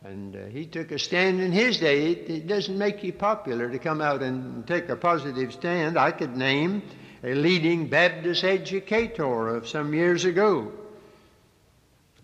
And 0.03 0.35
uh, 0.35 0.47
he 0.47 0.65
took 0.65 0.93
a 0.93 0.99
stand 0.99 1.41
in 1.41 1.53
his 1.53 1.79
day. 1.79 2.13
It, 2.13 2.31
it, 2.31 2.47
doesn't 2.47 2.79
make 2.79 3.05
you 3.05 3.13
popular 3.13 3.69
to 3.69 3.79
come 3.79 4.01
out 4.01 4.23
and 4.23 4.67
take 4.67 4.89
a 4.89 4.97
positive 4.97 5.53
stand. 5.53 5.99
I 5.99 6.11
could 6.11 6.37
name 6.37 6.83
a 7.23 7.35
leading 7.35 7.89
Baptist 7.89 8.45
educator 8.45 9.49
of 9.49 9.69
some 9.69 9.93
years 9.93 10.25
ago, 10.25 10.73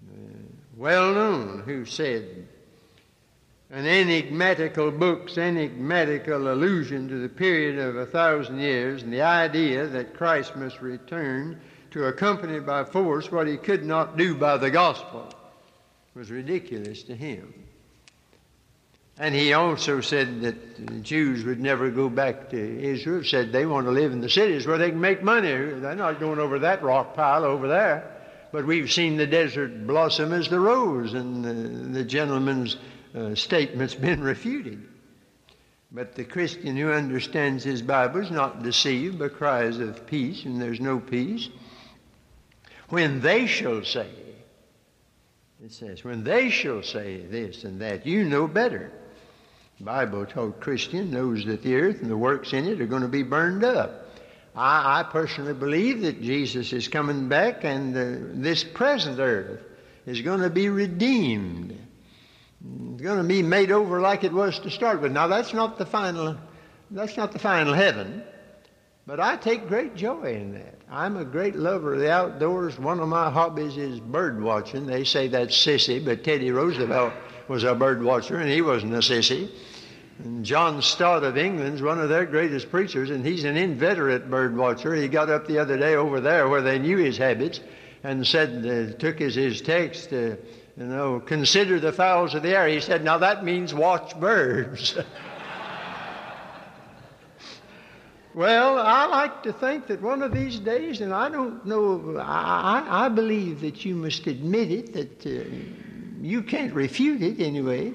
uh, 0.09 0.23
well 0.77 1.13
known, 1.13 1.63
who 1.67 1.85
said, 1.85 2.47
an 3.71 3.85
enigmatical 3.85 4.91
book's 4.91 5.37
enigmatical 5.37 6.51
allusion 6.51 7.09
to 7.09 7.19
the 7.19 7.29
period 7.29 7.79
of 7.79 7.97
a 7.97 8.07
thousand 8.07 8.61
years 8.61 9.03
and 9.03 9.13
the 9.13 9.23
idea 9.23 9.87
that 9.87 10.15
Christ 10.15 10.57
must 10.57 10.81
return 10.81 11.61
to 11.97 12.09
accompany 12.09 12.61
by 12.61 12.85
force 12.85 13.33
what 13.33 13.47
he 13.47 13.57
could 13.57 13.83
not 13.83 14.19
do 14.19 14.35
by 14.35 14.59
the 14.59 14.71
gospel 14.71 15.27
was 16.15 16.31
ridiculous 16.31 17.03
to 17.03 17.17
him. 17.17 17.55
And 19.19 19.35
he 19.35 19.55
also 19.55 20.03
said 20.03 20.43
that 20.43 20.87
the 20.87 21.01
Jews 21.01 21.47
would 21.47 21.59
never 21.59 21.91
go 21.91 22.11
back 22.11 22.51
to 22.51 22.83
Israel, 22.83 23.25
said 23.25 23.51
they 23.51 23.65
want 23.65 23.87
to 23.87 23.91
live 23.93 24.13
in 24.13 24.21
the 24.21 24.29
cities 24.29 24.67
where 24.67 24.77
they 24.77 24.91
can 24.91 25.01
make 25.01 25.23
money. 25.23 25.49
They're 25.49 25.95
not 25.95 26.21
going 26.21 26.39
over 26.39 26.59
that 26.59 26.83
rock 26.83 27.15
pile 27.15 27.45
over 27.45 27.67
there. 27.67 28.13
But 28.53 28.67
we've 28.67 28.93
seen 28.93 29.17
the 29.17 29.27
desert 29.27 29.87
blossom 29.87 30.35
as 30.35 30.51
the 30.51 30.61
rose, 30.61 31.15
and 31.15 31.43
the, 31.43 31.99
the 32.01 32.05
gentleman's 32.05 32.77
uh, 33.15 33.35
statement's 33.35 33.95
been 33.95 34.23
refuted. 34.23 34.87
But 35.91 36.15
the 36.15 36.25
Christian 36.25 36.77
who 36.77 36.93
understands 36.93 37.65
his 37.65 37.81
Bible 37.81 38.21
is 38.21 38.31
not 38.31 38.63
deceived 38.63 39.19
by 39.19 39.29
cries 39.29 39.79
of 39.79 40.07
peace, 40.07 40.45
and 40.45 40.61
there's 40.61 40.81
no 40.81 40.99
peace. 41.01 41.49
When 42.89 43.21
they 43.21 43.47
shall 43.47 43.85
say, 43.85 44.11
it 45.65 45.73
says, 45.73 46.05
when 46.05 46.23
they 46.23 46.51
shall 46.51 46.83
say 46.83 47.19
this 47.23 47.65
and 47.65 47.81
that, 47.81 48.07
you 48.07 48.25
know 48.25 48.47
better. 48.47 48.93
Bible 49.81 50.25
told 50.25 50.61
Christian 50.61 51.11
knows 51.11 51.45
that 51.45 51.63
the 51.63 51.77
earth 51.77 52.01
and 52.01 52.11
the 52.11 52.17
works 52.17 52.53
in 52.53 52.67
it 52.67 52.81
are 52.81 52.87
going 52.87 53.03
to 53.03 53.09
be 53.09 53.23
burned 53.23 53.63
up. 53.63 54.07
I, 54.55 55.01
I 55.01 55.03
personally 55.03 55.53
believe 55.53 56.01
that 56.03 56.23
Jesus 56.23 56.73
is 56.73 56.89
coming 56.89 57.29
back 57.29 57.65
and 57.65 57.95
uh, 57.95 58.41
this 58.43 58.65
present 58.65 59.19
earth 59.19 59.61
is 60.07 60.23
going 60.23 60.41
to 60.41 60.49
be 60.49 60.71
redeemed. 60.71 61.73
It's 61.73 63.03
going 63.03 63.19
to 63.19 63.25
be 63.25 63.43
made 63.43 63.71
over 63.71 64.01
like 64.01 64.25
it 64.25 64.33
was 64.33 64.59
to 64.61 64.71
start 64.71 65.03
with. 65.03 65.13
Now 65.13 65.27
that's 65.27 65.53
not 65.53 65.77
the 65.77 65.87
final 65.87 66.37
that's 66.91 67.17
not 67.17 67.33
the 67.33 67.39
final 67.39 67.75
heaven. 67.75 68.23
But 69.07 69.21
I 69.21 69.37
take 69.37 69.69
great 69.69 69.95
joy 69.95 70.35
in 70.35 70.55
that. 70.55 70.75
I'm 70.91 71.17
a 71.17 71.25
great 71.25 71.55
lover 71.55 71.95
of 71.95 72.01
the 72.01 72.11
outdoors. 72.11 72.77
One 72.77 72.99
of 72.99 73.09
my 73.09 73.31
hobbies 73.31 73.77
is 73.77 74.01
bird 74.01 74.43
watching. 74.43 74.85
They 74.85 75.05
say 75.05 75.29
that's 75.29 75.57
sissy, 75.57 76.05
but 76.05 76.25
Teddy 76.25 76.51
Roosevelt 76.51 77.13
was 77.47 77.63
a 77.63 77.77
bird 77.77 78.03
watcher, 78.03 78.39
and 78.39 78.51
he 78.51 78.63
wasn't 78.63 78.95
a 78.95 78.99
sissy. 78.99 79.49
And 80.19 80.45
John 80.45 80.83
Stott 80.83 81.23
of 81.23 81.39
England's 81.39 81.83
one 81.83 82.01
of 82.01 82.09
their 82.09 82.27
greatest 82.27 82.69
preachers, 82.69 83.11
and 83.11 83.25
he's 83.25 83.45
an 83.45 83.57
inveterate 83.57 84.29
bird 84.29 84.57
watcher. 84.57 84.93
He 84.93 85.07
got 85.07 85.31
up 85.31 85.47
the 85.47 85.59
other 85.59 85.79
day 85.79 85.95
over 85.95 86.21
there 86.21 86.49
where 86.49 86.63
they 86.63 86.81
knew 86.81 86.97
his 86.97 87.17
habits 87.17 87.61
and 88.03 88.27
said, 88.27 88.67
uh, 88.67 88.99
took 88.99 89.21
as 89.21 89.37
his 89.37 89.61
text, 89.61 90.13
uh, 90.13 90.35
you 90.77 90.85
know, 90.85 91.21
consider 91.21 91.79
the 91.79 91.93
fowls 91.93 92.35
of 92.35 92.43
the 92.43 92.57
air. 92.57 92.67
He 92.67 92.81
said, 92.81 93.05
now 93.05 93.19
that 93.19 93.45
means 93.45 93.73
watch 93.73 94.19
birds. 94.19 94.99
Well, 98.37 98.79
I 98.79 99.07
like 99.07 99.45
to 99.45 99.53
think 99.55 99.87
that 99.87 100.03
one 100.03 100.23
of 100.23 100.31
these 100.31 100.59
days, 100.59 101.01
and 101.01 101.11
I 101.11 101.31
don't 101.31 101.65
know, 101.65 102.19
I, 102.19 103.07
I 103.07 103.09
believe 103.09 103.63
that 103.63 103.83
you 103.87 103.95
must 103.95 104.27
admit 104.27 104.71
it, 104.71 104.93
that 104.93 105.27
uh, 105.27 105.49
you 106.21 106.43
can't 106.43 106.75
refute 106.75 107.23
it 107.23 107.41
anyway, 107.41 107.95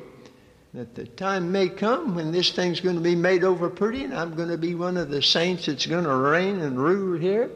that 0.74 0.95
the 0.95 1.05
time 1.05 1.51
may 1.51 1.69
come 1.69 2.15
when 2.15 2.31
this 2.31 2.53
thing's 2.53 2.79
going 2.79 2.95
to 2.95 3.03
be 3.03 3.13
made 3.13 3.43
over 3.43 3.69
pretty, 3.69 4.03
and 4.03 4.15
I'm 4.15 4.33
going 4.33 4.50
to 4.50 4.57
be 4.57 4.74
one 4.74 4.98
of 4.98 5.12
the 5.12 5.21
saints 5.21 5.67
that's 5.67 5.86
going 5.86 6.05
to 6.05 6.15
reign 6.15 6.60
and 6.60 6.75
rule 6.79 7.19
here. 7.19 7.51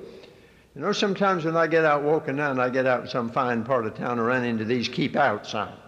You 0.75 0.82
know, 0.82 0.92
sometimes 0.92 1.44
when 1.44 1.58
I 1.58 1.65
get 1.65 1.86
out 1.86 2.04
walking 2.04 2.36
down, 2.36 2.60
I 2.60 2.70
get 2.70 2.86
out 2.86 3.01
in 3.01 3.08
some 3.08 3.32
fine 3.32 3.63
part 3.63 3.88
of 3.88 3.96
town 3.96 4.20
and 4.20 4.27
run 4.27 4.44
into 4.44 4.63
these 4.63 4.88
keep 4.89 5.15
out 5.15 5.48
signs. 5.48 5.85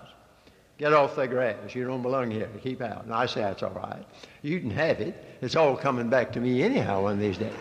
Get 0.78 0.94
off 0.94 1.16
the 1.16 1.28
grass. 1.28 1.74
You 1.74 1.86
don't 1.86 2.04
belong 2.04 2.30
here. 2.30 2.50
Keep 2.62 2.82
out. 2.82 3.06
And 3.06 3.14
I 3.14 3.26
say, 3.26 3.42
that's 3.42 3.64
all 3.64 3.72
right. 3.72 4.06
You 4.44 4.60
can 4.60 4.70
have 4.70 5.02
it. 5.02 5.16
It's 5.42 5.56
all 5.56 5.76
coming 5.76 6.10
back 6.10 6.32
to 6.34 6.40
me 6.40 6.62
anyhow 6.62 7.04
one 7.04 7.14
of 7.14 7.20
these 7.20 7.38
days. 7.38 7.54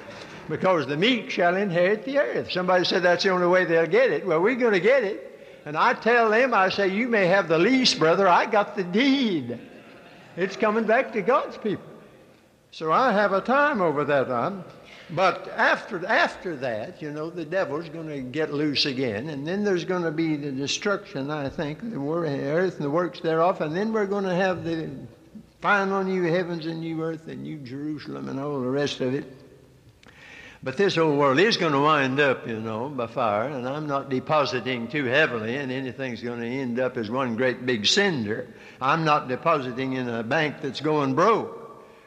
Because 0.49 0.87
the 0.87 0.97
meek 0.97 1.31
shall 1.31 1.57
inherit 1.57 2.05
the 2.05 2.19
earth. 2.19 2.53
Somebody 2.53 2.85
said 2.85 3.03
that's 3.03 3.25
the 3.25 3.31
only 3.31 3.47
way 3.47 3.65
they'll 3.65 3.87
get 3.87 4.11
it. 4.11 4.27
Well, 4.27 4.43
we're 4.43 4.55
going 4.55 4.75
to 4.75 4.81
get 4.81 5.03
it. 5.03 5.63
And 5.65 5.77
I 5.77 5.95
tell 5.95 6.31
them, 6.31 6.55
I 6.55 6.69
say, 6.69 6.89
you 6.89 7.09
may 7.09 7.27
have 7.27 7.49
the 7.49 7.59
lease, 7.59 7.95
brother. 7.95 8.29
I 8.29 8.47
got 8.47 8.77
the 8.77 8.85
deed. 8.85 9.59
It's 10.37 10.57
coming 10.57 10.85
back 10.85 11.13
to 11.15 11.23
God's 11.23 11.57
people. 11.57 11.91
So 12.71 12.93
I 12.93 13.13
have 13.13 13.33
a 13.33 13.41
time 13.41 13.81
over 13.81 14.05
that 14.05 14.31
on. 14.31 14.63
But 15.11 15.49
after, 15.55 16.05
after 16.05 16.57
that, 16.57 17.01
you 17.01 17.13
know, 17.13 17.31
the 17.31 17.45
devil's 17.45 17.89
going 17.89 18.09
to 18.09 18.21
get 18.21 18.53
loose 18.53 18.87
again, 18.87 19.29
and 19.29 19.47
then 19.47 19.63
there's 19.63 19.85
going 19.85 20.03
to 20.03 20.11
be 20.11 20.35
the 20.37 20.51
destruction, 20.51 21.31
I 21.31 21.49
think, 21.49 21.79
the 21.81 21.99
earth 21.99 22.77
and 22.77 22.85
the 22.85 22.91
works 22.91 23.21
thereof, 23.21 23.61
and 23.61 23.77
then 23.77 23.93
we're 23.93 24.07
going 24.07 24.25
to 24.25 24.35
have 24.35 24.65
the 24.65 24.91
final 25.61 26.03
new 26.03 26.25
heavens 26.25 26.67
and 26.67 26.81
new 26.81 27.03
earth 27.03 27.29
and 27.29 27.45
new 27.45 27.59
Jerusalem 27.59 28.29
and 28.29 28.41
all 28.41 28.61
the 28.61 28.69
rest 28.69 29.01
of 29.01 29.15
it. 29.15 29.25
But 30.65 30.77
this 30.77 30.97
whole 30.97 31.17
world 31.17 31.39
is 31.39 31.57
going 31.57 31.75
to 31.75 31.81
wind 31.81 32.19
up, 32.19 32.49
you 32.49 32.59
know, 32.59 32.89
by 32.89 33.07
fire, 33.07 33.51
and 33.51 33.69
I'm 33.69 33.87
not 33.87 34.09
depositing 34.09 34.89
too 34.89 35.05
heavily, 35.05 35.57
and 35.57 35.71
anything's 35.71 36.21
going 36.21 36.41
to 36.41 36.47
end 36.47 36.81
up 36.81 36.97
as 36.97 37.09
one 37.09 37.37
great 37.37 37.65
big 37.65 37.87
cinder. 37.87 38.49
I'm 38.81 39.05
not 39.05 39.29
depositing 39.29 39.93
in 39.93 40.09
a 40.09 40.25
bank 40.25 40.57
that's 40.63 40.81
going 40.81 41.15
broke 41.15 41.66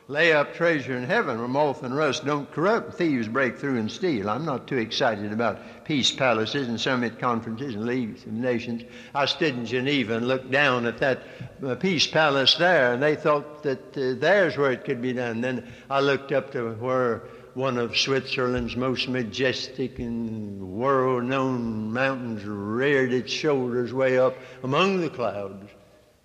lay 0.09 0.33
up 0.33 0.55
treasure 0.55 0.97
in 0.97 1.03
heaven 1.03 1.37
where 1.37 1.47
moth 1.47 1.83
and 1.83 1.95
rust 1.95 2.25
don't 2.25 2.51
corrupt, 2.51 2.95
thieves 2.95 3.27
break 3.27 3.55
through 3.55 3.77
and 3.77 3.91
steal. 3.91 4.27
I'm 4.27 4.43
not 4.43 4.65
too 4.65 4.77
excited 4.77 5.31
about 5.31 5.85
peace 5.85 6.11
palaces 6.11 6.67
and 6.67 6.81
summit 6.81 7.19
conferences 7.19 7.75
and 7.75 7.85
leagues 7.85 8.25
of 8.25 8.33
nations. 8.33 8.81
I 9.13 9.25
stood 9.25 9.53
in 9.53 9.67
Geneva 9.67 10.15
and 10.17 10.27
looked 10.27 10.49
down 10.49 10.87
at 10.87 10.97
that 10.97 11.21
uh, 11.63 11.75
peace 11.75 12.07
palace 12.07 12.55
there, 12.55 12.91
and 12.91 13.03
they 13.03 13.15
thought 13.15 13.61
that 13.61 13.95
uh, 13.95 14.19
there's 14.19 14.57
where 14.57 14.71
it 14.71 14.83
could 14.83 14.99
be 14.99 15.13
done. 15.13 15.41
Then 15.41 15.71
I 15.91 15.99
looked 15.99 16.31
up 16.31 16.51
to 16.53 16.71
where 16.73 17.21
one 17.53 17.77
of 17.77 17.95
Switzerland's 17.95 18.75
most 18.75 19.07
majestic 19.09 19.99
and 19.99 20.59
world 20.71 21.23
known 21.23 21.93
mountains 21.93 22.43
reared 22.45 23.13
its 23.13 23.31
shoulders 23.31 23.93
way 23.93 24.17
up 24.17 24.35
among 24.63 25.01
the 25.01 25.09
clouds. 25.11 25.69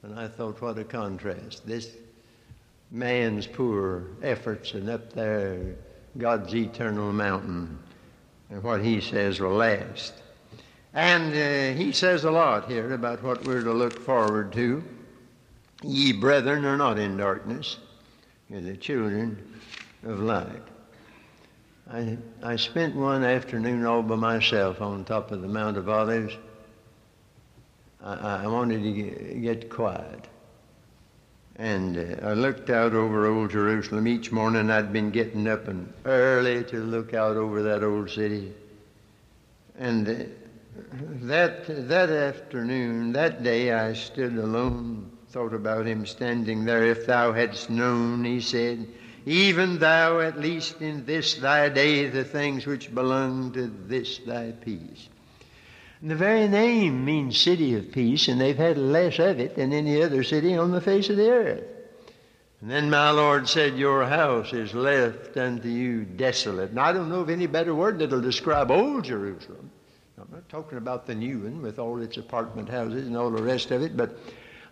And 0.03 0.19
I 0.19 0.29
thought, 0.29 0.63
what 0.63 0.79
a 0.79 0.85
contrast. 0.85 1.67
This 1.67 1.91
man's 2.95 3.45
poor 3.47 4.05
efforts, 4.23 4.73
and 4.73 4.89
up 4.89 5.13
there, 5.13 5.75
God's 6.17 6.55
eternal 6.55 7.13
mountain, 7.13 7.77
and 8.51 8.63
what 8.63 8.85
he 8.85 9.01
says 9.01 9.41
will 9.41 9.57
last. 9.57 10.15
And 10.95 11.35
uh, 11.35 11.77
he 11.77 11.91
says 11.91 12.23
a 12.23 12.31
lot 12.31 12.71
here 12.71 12.95
about 12.95 13.21
what 13.21 13.45
we're 13.45 13.65
to 13.65 13.73
look 13.73 14.01
forward 14.01 14.53
to. 14.53 14.85
Ye 15.83 16.13
brethren 16.13 16.65
are 16.65 16.77
not 16.77 17.01
in 17.01 17.17
darkness, 17.17 17.79
you're 18.49 18.61
the 18.61 18.77
children 18.77 19.61
of 20.05 20.21
light. 20.21 20.63
I, 21.91 22.17
I 22.45 22.55
spent 22.57 22.95
one 22.95 23.25
afternoon 23.25 23.85
all 23.85 24.03
by 24.03 24.15
myself 24.15 24.81
on 24.81 25.05
top 25.05 25.33
of 25.33 25.43
the 25.43 25.49
Mount 25.49 25.77
of 25.77 25.89
Olives. 25.89 26.35
I, 28.03 28.45
I 28.45 28.47
wanted 28.47 28.85
to 28.85 28.93
get, 28.93 29.43
get 29.43 29.71
quiet. 29.71 30.29
And 31.57 31.97
uh, 31.97 32.27
I 32.27 32.33
looked 32.33 32.71
out 32.71 32.95
over 32.95 33.27
old 33.27 33.51
Jerusalem. 33.51 34.09
Each 34.09 34.33
morning 34.33 34.71
I'd 34.71 34.93
been 34.93 35.11
getting 35.11 35.47
up 35.47 35.69
and 35.69 35.93
early 36.05 36.65
to 36.65 36.79
look 36.79 37.15
out 37.15 37.37
over 37.37 37.63
that 37.63 37.85
old 37.85 38.11
city. 38.11 38.53
And 39.79 40.09
uh, 40.09 40.15
that, 41.23 41.89
that 41.89 42.11
afternoon, 42.11 43.13
that 43.13 43.43
day, 43.43 43.73
I 43.73 43.93
stood 43.93 44.37
alone, 44.37 45.11
thought 45.29 45.55
about 45.55 45.87
him 45.87 46.07
standing 46.07 46.65
there. 46.65 46.85
If 46.85 47.07
thou 47.07 47.33
hadst 47.33 47.71
known, 47.71 48.25
he 48.25 48.41
said, 48.41 48.89
even 49.27 49.79
thou 49.79 50.21
at 50.21 50.39
least 50.39 50.83
in 50.83 51.07
this 51.07 51.35
thy 51.37 51.69
day, 51.69 52.09
the 52.09 52.25
things 52.25 52.67
which 52.67 52.95
belong 52.95 53.53
to 53.53 53.73
this 53.87 54.19
thy 54.19 54.53
peace. 54.53 55.09
And 56.05 56.11
the 56.11 56.17
very 56.17 56.47
name 56.49 57.03
means 57.03 57.41
city 57.41 57.75
of 57.77 57.91
peace, 57.91 58.29
and 58.29 58.39
they've 58.39 58.59
had 58.59 58.77
less 58.77 59.19
of 59.19 59.41
it 59.41 59.57
than 59.57 59.73
any 59.73 60.03
other 60.03 60.23
city 60.23 60.55
on 60.55 60.71
the 60.71 60.83
face 60.83 61.09
of 61.09 61.17
the 61.17 61.31
earth. 61.31 61.65
And 62.61 62.71
then 62.71 62.91
my 62.91 63.09
Lord 63.09 63.49
said, 63.49 63.79
Your 63.79 64.05
house 64.05 64.53
is 64.53 64.75
left 64.75 65.39
unto 65.39 65.67
you 65.71 66.05
desolate. 66.05 66.69
And 66.69 66.79
I 66.79 66.93
don't 66.93 67.09
know 67.09 67.21
of 67.21 67.31
any 67.31 67.47
better 67.47 67.75
word 67.75 67.99
that'll 67.99 68.21
describe 68.21 68.71
old 68.71 69.05
Jerusalem. 69.05 69.71
I'm 70.19 70.29
not 70.31 70.47
talking 70.51 70.77
about 70.77 71.07
the 71.07 71.15
new 71.15 71.39
one 71.39 71.63
with 71.63 71.79
all 71.79 72.03
its 72.03 72.19
apartment 72.19 72.69
houses 72.69 73.07
and 73.07 73.17
all 73.17 73.31
the 73.31 73.43
rest 73.43 73.71
of 73.71 73.81
it, 73.81 73.97
but 73.97 74.15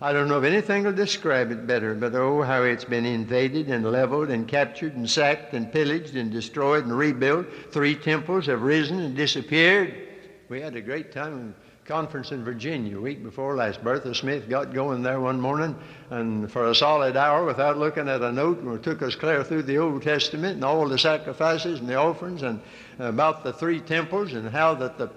I 0.03 0.13
don't 0.13 0.29
know 0.29 0.37
of 0.37 0.45
anything 0.45 0.85
will 0.85 0.93
describe 0.93 1.51
it 1.51 1.67
better. 1.67 1.95
But 1.95 2.15
oh, 2.15 2.43
how 2.43 2.65
it's 2.65 2.85
been 2.85 3.07
invaded 3.07 3.69
and 3.69 3.91
leveled 3.91 4.29
and 4.29 4.47
captured 4.47 4.97
and 4.97 5.09
sacked 5.09 5.55
and 5.55 5.73
pillaged 5.73 6.15
and 6.15 6.31
destroyed 6.31 6.85
and 6.85 6.93
rebuilt. 6.95 7.47
Three 7.71 7.95
temples 7.95 8.45
have 8.49 8.61
risen 8.61 8.99
and 9.01 9.17
disappeared. 9.17 10.11
We 10.53 10.61
had 10.61 10.77
a 10.77 10.83
great 10.83 11.13
time 11.13 11.55
conference 11.87 12.31
in 12.31 12.45
Virginia 12.45 13.01
week 13.01 13.23
before 13.23 13.57
last. 13.57 13.83
Bertha 13.83 14.15
Smith 14.15 14.51
got 14.51 14.75
going 14.75 15.03
there 15.03 15.19
one 15.19 15.41
morning, 15.41 15.75
and 16.11 16.53
for 16.53 16.69
a 16.69 16.75
solid 16.75 17.17
hour, 17.17 17.47
without 17.47 17.79
looking 17.79 18.07
at 18.07 18.21
a 18.21 18.31
note, 18.31 18.83
took 18.83 19.01
us 19.01 19.15
clear 19.15 19.43
through 19.45 19.63
the 19.63 19.79
Old 19.79 20.03
Testament 20.03 20.57
and 20.57 20.63
all 20.63 20.87
the 20.87 20.99
sacrifices 20.99 21.81
and 21.81 21.89
the 21.89 21.95
offerings, 21.95 22.43
and 22.43 22.61
about 22.99 23.45
the 23.45 23.55
three 23.55 23.81
temples 23.81 24.35
and 24.35 24.47
how 24.47 24.75
that 24.75 24.99
the 24.99 25.09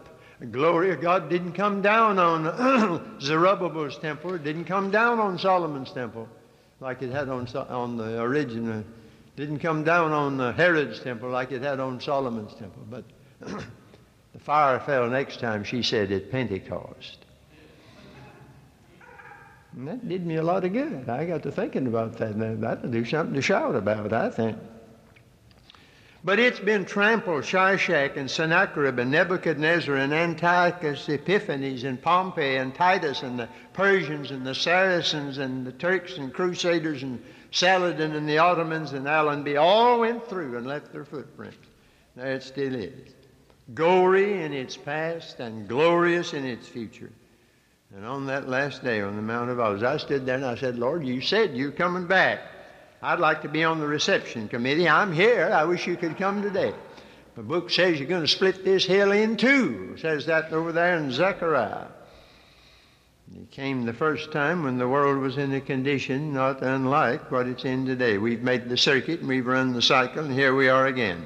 glory 0.51 0.91
of 0.91 1.01
God 1.01 1.29
didn't 1.29 1.51
come 1.51 1.81
down 1.81 2.17
on 2.17 3.17
Zerubbabel's 3.19 3.97
temple, 3.97 4.35
it 4.35 4.45
didn't 4.45 4.63
come 4.63 4.89
down 4.89 5.19
on 5.19 5.37
Solomon's 5.37 5.91
temple 5.91 6.29
like 6.79 7.01
it 7.01 7.11
had 7.11 7.27
on 7.27 7.45
on 7.47 7.97
the 7.97 8.21
original. 8.21 8.85
Didn't 9.35 9.59
come 9.59 9.83
down 9.83 10.13
on 10.13 10.53
Herod's 10.53 11.01
temple 11.01 11.29
like 11.29 11.51
it 11.51 11.61
had 11.61 11.81
on 11.81 11.99
Solomon's 11.99 12.53
temple, 12.53 12.83
but. 12.89 13.03
The 14.35 14.41
fire 14.41 14.81
fell 14.81 15.07
next 15.07 15.39
time, 15.39 15.63
she 15.63 15.81
said, 15.81 16.11
at 16.11 16.29
Pentecost. 16.29 17.19
And 19.73 19.87
that 19.87 20.09
did 20.09 20.25
me 20.25 20.35
a 20.35 20.43
lot 20.43 20.65
of 20.65 20.73
good. 20.73 21.07
I 21.07 21.25
got 21.25 21.43
to 21.43 21.51
thinking 21.53 21.87
about 21.87 22.17
that. 22.17 22.35
Now, 22.35 22.53
that'll 22.57 22.91
do 22.91 23.05
something 23.05 23.33
to 23.33 23.41
shout 23.41 23.75
about, 23.75 24.11
I 24.11 24.29
think. 24.29 24.57
But 26.25 26.39
it's 26.39 26.59
been 26.59 26.83
trampled, 26.83 27.45
Shishak 27.45 28.17
and 28.17 28.29
Sennacherib 28.29 28.99
and 28.99 29.09
Nebuchadnezzar 29.09 29.95
and 29.95 30.13
Antiochus 30.13 31.07
Epiphanes 31.07 31.85
and 31.85 32.01
Pompey 32.01 32.57
and 32.57 32.75
Titus 32.75 33.23
and 33.23 33.39
the 33.39 33.47
Persians 33.71 34.31
and 34.31 34.45
the 34.45 34.55
Saracens 34.55 35.37
and 35.37 35.65
the 35.65 35.71
Turks 35.71 36.17
and 36.17 36.33
Crusaders 36.33 37.03
and 37.03 37.23
Saladin 37.51 38.13
and 38.13 38.27
the 38.27 38.39
Ottomans 38.39 38.91
and 38.91 39.07
Allenby 39.07 39.55
all 39.55 40.01
went 40.01 40.27
through 40.27 40.57
and 40.57 40.67
left 40.67 40.91
their 40.91 41.05
footprints. 41.05 41.55
There 42.17 42.33
it 42.33 42.43
still 42.43 42.75
is 42.75 43.14
gory 43.73 44.43
in 44.43 44.53
its 44.53 44.77
past 44.77 45.39
and 45.39 45.67
glorious 45.67 46.33
in 46.33 46.45
its 46.45 46.67
future. 46.67 47.11
And 47.95 48.05
on 48.05 48.25
that 48.27 48.49
last 48.49 48.83
day 48.83 49.01
on 49.01 49.15
the 49.15 49.21
Mount 49.21 49.49
of 49.49 49.59
Olives, 49.59 49.83
I 49.83 49.97
stood 49.97 50.25
there 50.25 50.35
and 50.35 50.45
I 50.45 50.55
said, 50.55 50.77
Lord, 50.77 51.05
you 51.05 51.21
said 51.21 51.55
you're 51.55 51.71
coming 51.71 52.07
back. 52.07 52.39
I'd 53.01 53.19
like 53.19 53.41
to 53.43 53.49
be 53.49 53.63
on 53.63 53.79
the 53.79 53.87
reception 53.87 54.47
committee. 54.47 54.89
I'm 54.89 55.13
here. 55.13 55.49
I 55.53 55.63
wish 55.65 55.87
you 55.87 55.95
could 55.95 56.17
come 56.17 56.41
today. 56.41 56.73
The 57.35 57.43
book 57.43 57.69
says 57.69 57.99
you're 57.99 58.07
going 58.07 58.21
to 58.21 58.27
split 58.27 58.63
this 58.63 58.85
hill 58.85 59.11
in 59.11 59.37
two. 59.37 59.95
Says 59.97 60.25
that 60.27 60.51
over 60.51 60.71
there 60.71 60.97
in 60.97 61.11
Zechariah. 61.11 61.87
He 63.33 63.45
came 63.47 63.85
the 63.85 63.93
first 63.93 64.31
time 64.31 64.63
when 64.63 64.77
the 64.77 64.87
world 64.87 65.17
was 65.17 65.37
in 65.37 65.53
a 65.53 65.61
condition 65.61 66.33
not 66.33 66.61
unlike 66.61 67.31
what 67.31 67.47
it's 67.47 67.65
in 67.65 67.85
today. 67.85 68.17
We've 68.17 68.41
made 68.41 68.69
the 68.69 68.77
circuit 68.77 69.19
and 69.19 69.29
we've 69.29 69.45
run 69.45 69.73
the 69.73 69.81
cycle, 69.81 70.23
and 70.23 70.33
here 70.33 70.55
we 70.55 70.69
are 70.69 70.85
again. 70.85 71.25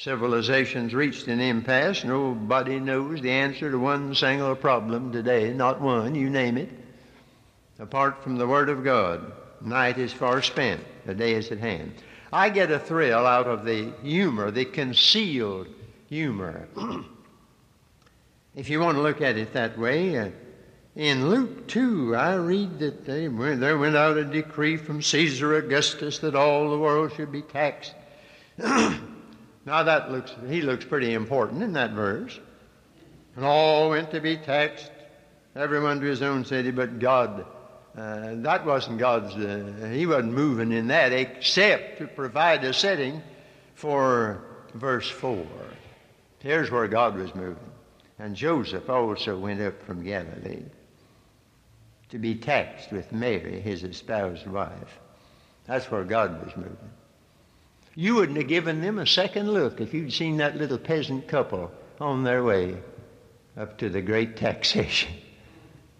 Civilization's 0.00 0.94
reached 0.94 1.28
an 1.28 1.40
impasse. 1.40 2.04
Nobody 2.04 2.80
knows 2.80 3.20
the 3.20 3.30
answer 3.30 3.70
to 3.70 3.78
one 3.78 4.14
single 4.14 4.56
problem 4.56 5.12
today, 5.12 5.52
not 5.52 5.78
one, 5.78 6.14
you 6.14 6.30
name 6.30 6.56
it. 6.56 6.70
Apart 7.78 8.22
from 8.22 8.36
the 8.36 8.46
Word 8.46 8.70
of 8.70 8.82
God, 8.82 9.30
night 9.60 9.98
is 9.98 10.10
far 10.10 10.40
spent, 10.40 10.80
the 11.04 11.14
day 11.14 11.34
is 11.34 11.52
at 11.52 11.58
hand. 11.58 11.92
I 12.32 12.48
get 12.48 12.70
a 12.70 12.78
thrill 12.78 13.26
out 13.26 13.46
of 13.46 13.66
the 13.66 13.92
humor, 14.02 14.50
the 14.50 14.64
concealed 14.64 15.68
humor. 16.08 16.66
if 18.56 18.70
you 18.70 18.80
want 18.80 18.96
to 18.96 19.02
look 19.02 19.20
at 19.20 19.36
it 19.36 19.52
that 19.52 19.78
way, 19.78 20.16
uh, 20.16 20.30
in 20.96 21.28
Luke 21.28 21.68
2, 21.68 22.16
I 22.16 22.36
read 22.36 22.78
that 22.78 23.04
they, 23.04 23.26
there 23.26 23.76
went 23.76 23.96
out 23.96 24.16
a 24.16 24.24
decree 24.24 24.78
from 24.78 25.02
Caesar 25.02 25.56
Augustus 25.56 26.20
that 26.20 26.34
all 26.34 26.70
the 26.70 26.78
world 26.78 27.12
should 27.16 27.30
be 27.30 27.42
taxed. 27.42 27.94
Now 29.70 29.84
that 29.84 30.10
looks, 30.10 30.34
he 30.48 30.62
looks 30.62 30.84
pretty 30.84 31.14
important 31.14 31.62
in 31.62 31.74
that 31.74 31.92
verse. 31.92 32.36
And 33.36 33.44
all 33.44 33.90
went 33.90 34.10
to 34.10 34.20
be 34.20 34.36
taxed, 34.36 34.90
everyone 35.54 36.00
to 36.00 36.06
his 36.06 36.22
own 36.22 36.44
city, 36.44 36.72
but 36.72 36.98
God. 36.98 37.46
Uh, 37.96 38.34
that 38.38 38.66
wasn't 38.66 38.98
God's, 38.98 39.32
uh, 39.36 39.88
he 39.92 40.06
wasn't 40.06 40.32
moving 40.32 40.72
in 40.72 40.88
that 40.88 41.12
except 41.12 41.98
to 41.98 42.08
provide 42.08 42.64
a 42.64 42.72
setting 42.72 43.22
for 43.76 44.42
verse 44.74 45.08
4. 45.08 45.46
Here's 46.40 46.72
where 46.72 46.88
God 46.88 47.14
was 47.16 47.32
moving. 47.36 47.70
And 48.18 48.34
Joseph 48.34 48.90
also 48.90 49.38
went 49.38 49.60
up 49.60 49.80
from 49.84 50.02
Galilee 50.02 50.64
to 52.08 52.18
be 52.18 52.34
taxed 52.34 52.90
with 52.90 53.12
Mary, 53.12 53.60
his 53.60 53.84
espoused 53.84 54.48
wife. 54.48 54.98
That's 55.66 55.88
where 55.92 56.02
God 56.02 56.44
was 56.44 56.56
moving. 56.56 56.90
You 57.94 58.14
wouldn't 58.14 58.38
have 58.38 58.48
given 58.48 58.80
them 58.80 58.98
a 58.98 59.06
second 59.06 59.52
look 59.52 59.80
if 59.80 59.92
you'd 59.92 60.12
seen 60.12 60.36
that 60.36 60.56
little 60.56 60.78
peasant 60.78 61.26
couple 61.26 61.72
on 62.00 62.22
their 62.22 62.44
way 62.44 62.76
up 63.56 63.78
to 63.78 63.88
the 63.88 64.02
great 64.02 64.36
taxation. 64.36 65.12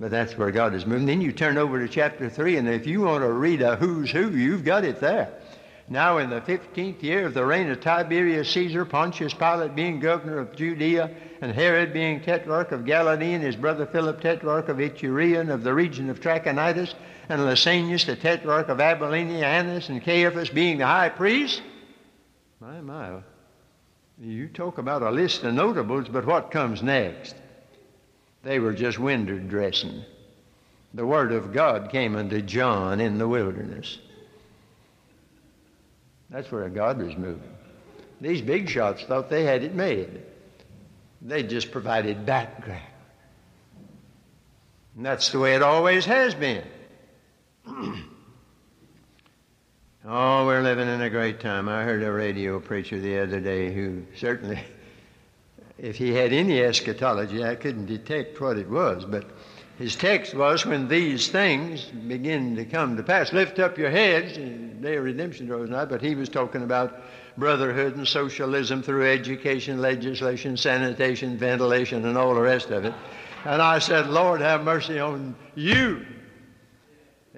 But 0.01 0.11
that's 0.11 0.39
where 0.39 0.51
God 0.51 0.75
is 0.75 0.87
moving. 0.87 1.05
Then 1.05 1.21
you 1.21 1.31
turn 1.31 1.59
over 1.59 1.79
to 1.79 1.87
chapter 1.87 2.31
3, 2.31 2.57
and 2.57 2.67
if 2.71 2.87
you 2.87 3.03
want 3.03 3.23
to 3.23 3.31
read 3.31 3.61
a 3.61 3.77
who's 3.77 4.11
who, 4.11 4.31
you've 4.31 4.65
got 4.65 4.83
it 4.83 4.99
there. 4.99 5.31
Now, 5.91 6.17
in 6.17 6.31
the 6.31 6.41
15th 6.41 7.03
year 7.03 7.27
of 7.27 7.35
the 7.35 7.45
reign 7.45 7.69
of 7.69 7.81
Tiberius 7.81 8.49
Caesar, 8.51 8.87
Pontius 8.87 9.35
Pilate 9.35 9.75
being 9.75 10.01
governor 10.01 10.39
of 10.39 10.57
Judea, 10.57 11.11
and 11.43 11.53
Herod 11.53 11.93
being 11.93 12.23
tetrarch 12.23 12.73
of 12.73 12.87
Galilee, 12.87 13.35
and 13.35 13.45
his 13.45 13.57
brother 13.57 13.85
Philip 13.85 14.23
tetrarch 14.23 14.71
of 14.71 14.79
Iturea 14.79 15.41
and 15.41 15.51
of 15.51 15.65
the 15.65 15.75
region 15.75 16.09
of 16.09 16.21
Trachonitis, 16.21 16.95
and 17.29 17.43
Lysanias 17.43 18.07
the 18.07 18.17
tetrarch 18.17 18.69
of 18.69 18.81
Abilene, 18.81 19.43
Annas 19.43 19.91
and 19.91 20.03
Caiaphas 20.03 20.49
being 20.49 20.79
the 20.79 20.87
high 20.87 21.11
priest, 21.11 21.61
my, 22.61 22.81
my. 22.81 23.23
You 24.19 24.49
talk 24.49 24.77
about 24.77 25.03
a 25.03 25.11
list 25.11 25.45
of 25.45 25.55
notables, 25.55 26.09
but 26.09 26.27
what 26.27 26.51
comes 26.51 26.83
next? 26.83 27.35
They 28.43 28.59
were 28.59 28.75
just 28.75 28.99
window 28.99 29.39
dressing. 29.39 30.05
The 30.93 31.07
Word 31.07 31.33
of 31.33 31.53
God 31.53 31.91
came 31.91 32.17
unto 32.17 32.43
John 32.43 33.01
in 33.01 33.17
the 33.17 33.29
wilderness. 33.29 33.99
That's 36.29 36.53
where 36.53 36.69
God 36.69 36.99
was 36.99 37.17
moving. 37.17 37.57
These 38.21 38.43
big 38.43 38.69
shots 38.69 39.05
thought 39.05 39.31
they 39.31 39.45
had 39.45 39.65
it 39.65 39.75
made. 39.75 40.23
They 41.23 41.43
just 41.43 41.71
provided 41.71 42.27
background. 42.27 42.83
And 44.97 45.07
that's 45.07 45.31
the 45.31 45.39
way 45.39 45.55
it 45.55 45.63
always 45.63 46.05
has 46.05 46.35
been. 46.35 46.65
Oh, 50.13 50.45
we're 50.45 50.63
living 50.63 50.89
in 50.89 51.03
a 51.03 51.09
great 51.09 51.39
time. 51.39 51.69
I 51.69 51.85
heard 51.85 52.03
a 52.03 52.11
radio 52.11 52.59
preacher 52.59 52.99
the 52.99 53.21
other 53.21 53.39
day 53.39 53.73
who 53.73 54.03
certainly, 54.17 54.59
if 55.79 55.95
he 55.95 56.13
had 56.13 56.33
any 56.33 56.61
eschatology, 56.61 57.45
I 57.45 57.55
couldn't 57.55 57.87
detect 57.87 58.41
what 58.41 58.59
it 58.59 58.69
was, 58.69 59.05
but 59.05 59.31
his 59.79 59.95
text 59.95 60.35
was, 60.35 60.67
When 60.67 60.89
these 60.89 61.29
things 61.29 61.85
begin 61.85 62.57
to 62.57 62.65
come 62.65 62.97
to 62.97 63.05
pass, 63.05 63.33
lift 63.33 63.61
up 63.61 63.79
your 63.79 63.91
heads, 63.91 64.37
day 64.83 64.97
of 64.97 65.05
redemption 65.05 65.47
draws 65.47 65.71
nigh, 65.71 65.85
but 65.85 66.03
he 66.03 66.17
was 66.17 66.29
talking 66.29 66.65
about 66.65 67.03
brotherhood 67.39 67.95
and 67.95 68.09
socialism 68.09 68.83
through 68.83 69.09
education, 69.09 69.81
legislation, 69.81 70.57
sanitation, 70.57 71.39
ventilation, 71.39 72.05
and 72.05 72.19
all 72.19 72.35
the 72.35 72.41
rest 72.41 72.71
of 72.71 72.85
it. 72.85 72.95
And 73.45 73.63
I 73.63 73.79
said, 73.79 74.09
Lord, 74.09 74.41
have 74.41 74.65
mercy 74.65 74.99
on 74.99 75.37
you 75.55 76.05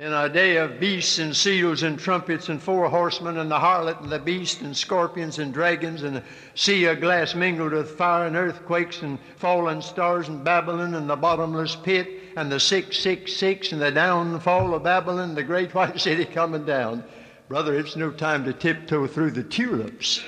in 0.03 0.13
a 0.13 0.29
day 0.29 0.57
of 0.57 0.81
beasts 0.81 1.21
and 1.21 1.37
seals 1.37 1.85
and 1.85 1.97
trumpets 1.97 2.49
and 2.49 2.61
four 2.61 2.89
horsemen 2.89 3.39
and 3.39 3.49
the 3.49 3.57
harlot 3.57 4.01
and 4.01 4.11
the 4.11 4.19
beast 4.19 4.61
and 4.61 4.77
scorpions 4.77 5.39
and 5.39 5.55
dragons 5.55 6.03
and 6.03 6.17
a 6.17 6.25
sea 6.57 6.87
of 6.87 7.01
glass 7.01 7.37
mingled 7.37 7.71
with 7.71 7.89
fire 7.89 8.27
and 8.27 8.35
earthquakes 8.35 9.03
and 9.03 9.17
fallen 9.37 9.81
stars 9.81 10.27
and 10.27 10.43
Babylon 10.43 10.97
and 10.97 11.09
the 11.09 11.15
bottomless 11.15 11.77
pit 11.77 12.09
and 12.37 12.51
the 12.51 12.59
666 12.59 13.71
and 13.71 13.81
the 13.81 13.93
downfall 13.93 14.75
of 14.75 14.83
Babylon, 14.83 15.37
the 15.37 15.45
great 15.45 15.73
white 15.77 16.01
city 16.01 16.25
coming 16.25 16.65
down. 16.65 17.05
Brother, 17.47 17.79
it's 17.79 17.95
no 17.95 18.11
time 18.11 18.45
to 18.47 18.53
tiptoe 18.53 19.07
through 19.07 19.31
the 19.31 19.45
tulips. 19.45 20.21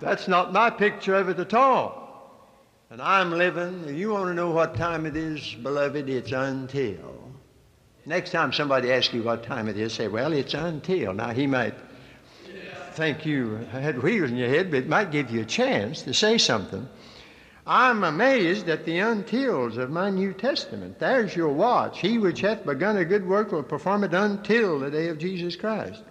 That's 0.00 0.28
not 0.28 0.52
my 0.52 0.68
picture 0.68 1.14
of 1.14 1.30
it 1.30 1.38
at 1.38 1.54
all. 1.54 2.42
And 2.90 3.00
I'm 3.00 3.30
living, 3.30 3.96
you 3.96 4.10
want 4.10 4.26
to 4.26 4.34
know 4.34 4.50
what 4.50 4.76
time 4.76 5.06
it 5.06 5.16
is, 5.16 5.54
beloved? 5.54 6.10
It's 6.10 6.32
until. 6.32 7.25
Next 8.06 8.30
time 8.30 8.52
somebody 8.52 8.92
asks 8.92 9.12
you 9.12 9.24
what 9.24 9.42
time 9.42 9.68
it 9.68 9.76
is, 9.76 9.92
say, 9.92 10.06
well, 10.06 10.32
it's 10.32 10.54
until. 10.54 11.12
Now, 11.12 11.30
he 11.30 11.48
might 11.48 11.74
think 12.92 13.26
you 13.26 13.56
had 13.72 14.00
wheels 14.00 14.30
in 14.30 14.36
your 14.36 14.48
head, 14.48 14.70
but 14.70 14.78
it 14.78 14.88
might 14.88 15.10
give 15.10 15.30
you 15.30 15.42
a 15.42 15.44
chance 15.44 16.02
to 16.02 16.14
say 16.14 16.38
something. 16.38 16.88
I'm 17.66 18.04
amazed 18.04 18.68
at 18.68 18.84
the 18.84 18.98
untils 18.98 19.76
of 19.76 19.90
my 19.90 20.10
New 20.10 20.32
Testament. 20.32 21.00
There's 21.00 21.34
your 21.34 21.48
watch. 21.48 21.98
He 21.98 22.16
which 22.16 22.40
hath 22.42 22.64
begun 22.64 22.96
a 22.96 23.04
good 23.04 23.26
work 23.26 23.50
will 23.50 23.64
perform 23.64 24.04
it 24.04 24.14
until 24.14 24.78
the 24.78 24.90
day 24.90 25.08
of 25.08 25.18
Jesus 25.18 25.56
Christ. 25.56 26.02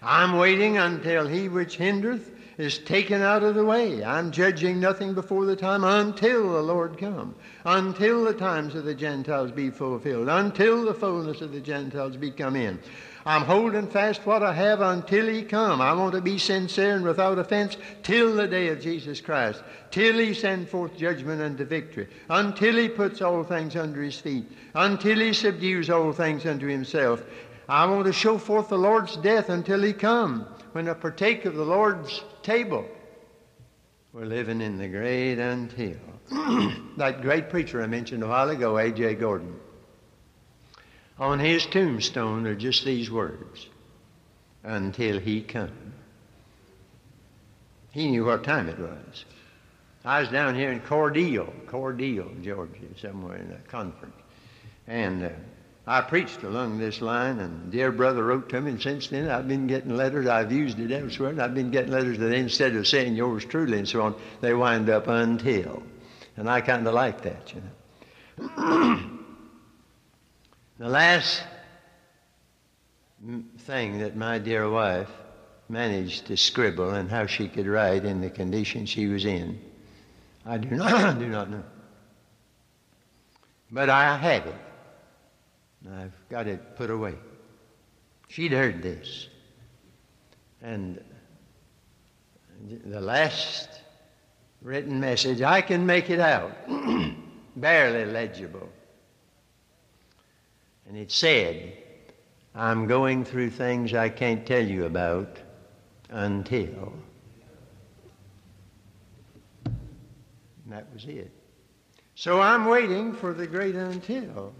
I'm 0.00 0.36
waiting 0.36 0.78
until 0.78 1.26
he 1.26 1.48
which 1.48 1.78
hindereth 1.78 2.30
is 2.58 2.78
taken 2.78 3.20
out 3.20 3.42
of 3.42 3.54
the 3.54 3.64
way. 3.64 4.02
I'm 4.02 4.30
judging 4.30 4.80
nothing 4.80 5.12
before 5.12 5.44
the 5.44 5.56
time 5.56 5.84
until 5.84 6.52
the 6.52 6.62
Lord 6.62 6.96
come, 6.96 7.34
until 7.64 8.24
the 8.24 8.32
times 8.32 8.74
of 8.74 8.84
the 8.84 8.94
Gentiles 8.94 9.50
be 9.50 9.70
fulfilled, 9.70 10.28
until 10.28 10.84
the 10.84 10.94
fullness 10.94 11.42
of 11.42 11.52
the 11.52 11.60
Gentiles 11.60 12.16
be 12.16 12.30
come 12.30 12.56
in. 12.56 12.78
I'm 13.26 13.42
holding 13.42 13.88
fast 13.88 14.24
what 14.24 14.44
I 14.44 14.52
have 14.52 14.80
until 14.80 15.26
he 15.26 15.42
come. 15.42 15.80
I 15.80 15.92
want 15.92 16.14
to 16.14 16.20
be 16.20 16.38
sincere 16.38 16.94
and 16.94 17.04
without 17.04 17.38
offense 17.38 17.76
till 18.04 18.34
the 18.34 18.46
day 18.46 18.68
of 18.68 18.80
Jesus 18.80 19.20
Christ, 19.20 19.62
till 19.90 20.16
he 20.16 20.32
send 20.32 20.68
forth 20.68 20.96
judgment 20.96 21.42
unto 21.42 21.64
victory, 21.64 22.08
until 22.30 22.76
he 22.76 22.88
puts 22.88 23.20
all 23.20 23.42
things 23.42 23.74
under 23.74 24.00
his 24.00 24.18
feet, 24.18 24.50
until 24.74 25.18
he 25.18 25.32
subdues 25.32 25.90
all 25.90 26.12
things 26.12 26.46
unto 26.46 26.68
himself. 26.68 27.22
I 27.68 27.84
want 27.86 28.06
to 28.06 28.12
show 28.12 28.38
forth 28.38 28.68
the 28.68 28.78
Lord's 28.78 29.16
death 29.16 29.48
until 29.48 29.82
he 29.82 29.92
come 29.92 30.46
when 30.76 30.90
I 30.90 30.92
partake 30.92 31.46
of 31.46 31.54
the 31.54 31.64
Lord's 31.64 32.22
table. 32.42 32.86
We're 34.12 34.26
living 34.26 34.60
in 34.60 34.76
the 34.76 34.88
great 34.88 35.38
until. 35.38 35.96
that 36.98 37.22
great 37.22 37.48
preacher 37.48 37.82
I 37.82 37.86
mentioned 37.86 38.22
a 38.22 38.26
while 38.26 38.50
ago, 38.50 38.76
A.J. 38.76 39.14
Gordon, 39.14 39.58
on 41.18 41.38
his 41.38 41.64
tombstone 41.64 42.46
are 42.46 42.54
just 42.54 42.84
these 42.84 43.10
words 43.10 43.68
until 44.64 45.18
he 45.18 45.40
come. 45.40 45.94
He 47.92 48.10
knew 48.10 48.26
what 48.26 48.44
time 48.44 48.68
it 48.68 48.78
was. 48.78 49.24
I 50.04 50.20
was 50.20 50.28
down 50.28 50.56
here 50.56 50.72
in 50.72 50.80
Cordele, 50.80 51.50
Cordele, 51.64 52.44
Georgia, 52.44 53.00
somewhere 53.00 53.38
in 53.38 53.50
a 53.50 53.70
conference. 53.70 54.14
And 54.86 55.24
uh, 55.24 55.30
I 55.88 56.00
preached 56.00 56.42
along 56.42 56.78
this 56.78 57.00
line, 57.00 57.38
and 57.38 57.70
dear 57.70 57.92
brother 57.92 58.24
wrote 58.24 58.48
to 58.48 58.60
me, 58.60 58.72
and 58.72 58.82
since 58.82 59.06
then 59.06 59.30
I've 59.30 59.46
been 59.46 59.68
getting 59.68 59.96
letters. 59.96 60.26
I've 60.26 60.50
used 60.50 60.80
it 60.80 60.90
elsewhere, 60.90 61.30
and 61.30 61.40
I've 61.40 61.54
been 61.54 61.70
getting 61.70 61.92
letters 61.92 62.18
that 62.18 62.32
instead 62.32 62.74
of 62.74 62.88
saying 62.88 63.14
yours 63.14 63.44
truly 63.44 63.78
and 63.78 63.88
so 63.88 64.02
on, 64.02 64.16
they 64.40 64.52
wind 64.52 64.90
up 64.90 65.06
until. 65.06 65.84
And 66.36 66.50
I 66.50 66.60
kind 66.60 66.86
of 66.88 66.92
like 66.92 67.22
that, 67.22 67.54
you 67.54 67.62
know. 67.62 67.70
the 70.78 70.88
last 70.88 71.44
thing 73.60 74.00
that 74.00 74.16
my 74.16 74.40
dear 74.40 74.68
wife 74.68 75.10
managed 75.68 76.26
to 76.26 76.36
scribble 76.36 76.90
and 76.90 77.08
how 77.08 77.26
she 77.26 77.46
could 77.48 77.66
write 77.66 78.04
in 78.04 78.20
the 78.20 78.30
condition 78.30 78.86
she 78.86 79.06
was 79.06 79.24
in, 79.24 79.60
I 80.44 80.58
do 80.58 80.70
not, 80.70 81.18
do 81.20 81.28
not 81.28 81.48
know. 81.48 81.62
But 83.70 83.88
I 83.88 84.16
have 84.16 84.46
it. 84.46 84.65
I've 85.94 86.28
got 86.28 86.46
it 86.46 86.76
put 86.76 86.90
away. 86.90 87.14
She'd 88.28 88.52
heard 88.52 88.82
this. 88.82 89.28
And 90.62 91.02
the 92.84 93.00
last 93.00 93.68
written 94.62 95.00
message, 95.00 95.42
I 95.42 95.60
can 95.60 95.86
make 95.86 96.10
it 96.10 96.18
out, 96.18 96.56
barely 97.56 98.04
legible. 98.06 98.68
And 100.88 100.96
it 100.96 101.12
said, 101.12 101.72
I'm 102.54 102.86
going 102.86 103.24
through 103.24 103.50
things 103.50 103.92
I 103.92 104.08
can't 104.08 104.46
tell 104.46 104.64
you 104.64 104.86
about 104.86 105.38
until. 106.08 106.92
And 109.64 109.76
that 110.68 110.86
was 110.92 111.04
it. 111.04 111.30
So 112.14 112.40
I'm 112.40 112.64
waiting 112.64 113.12
for 113.12 113.34
the 113.34 113.46
great 113.46 113.74
until. 113.74 114.54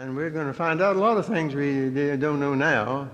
And 0.00 0.16
we're 0.16 0.30
going 0.30 0.46
to 0.46 0.54
find 0.54 0.80
out 0.80 0.96
a 0.96 0.98
lot 0.98 1.18
of 1.18 1.26
things 1.26 1.54
we 1.54 1.90
don't 2.16 2.40
know 2.40 2.54
now 2.54 3.10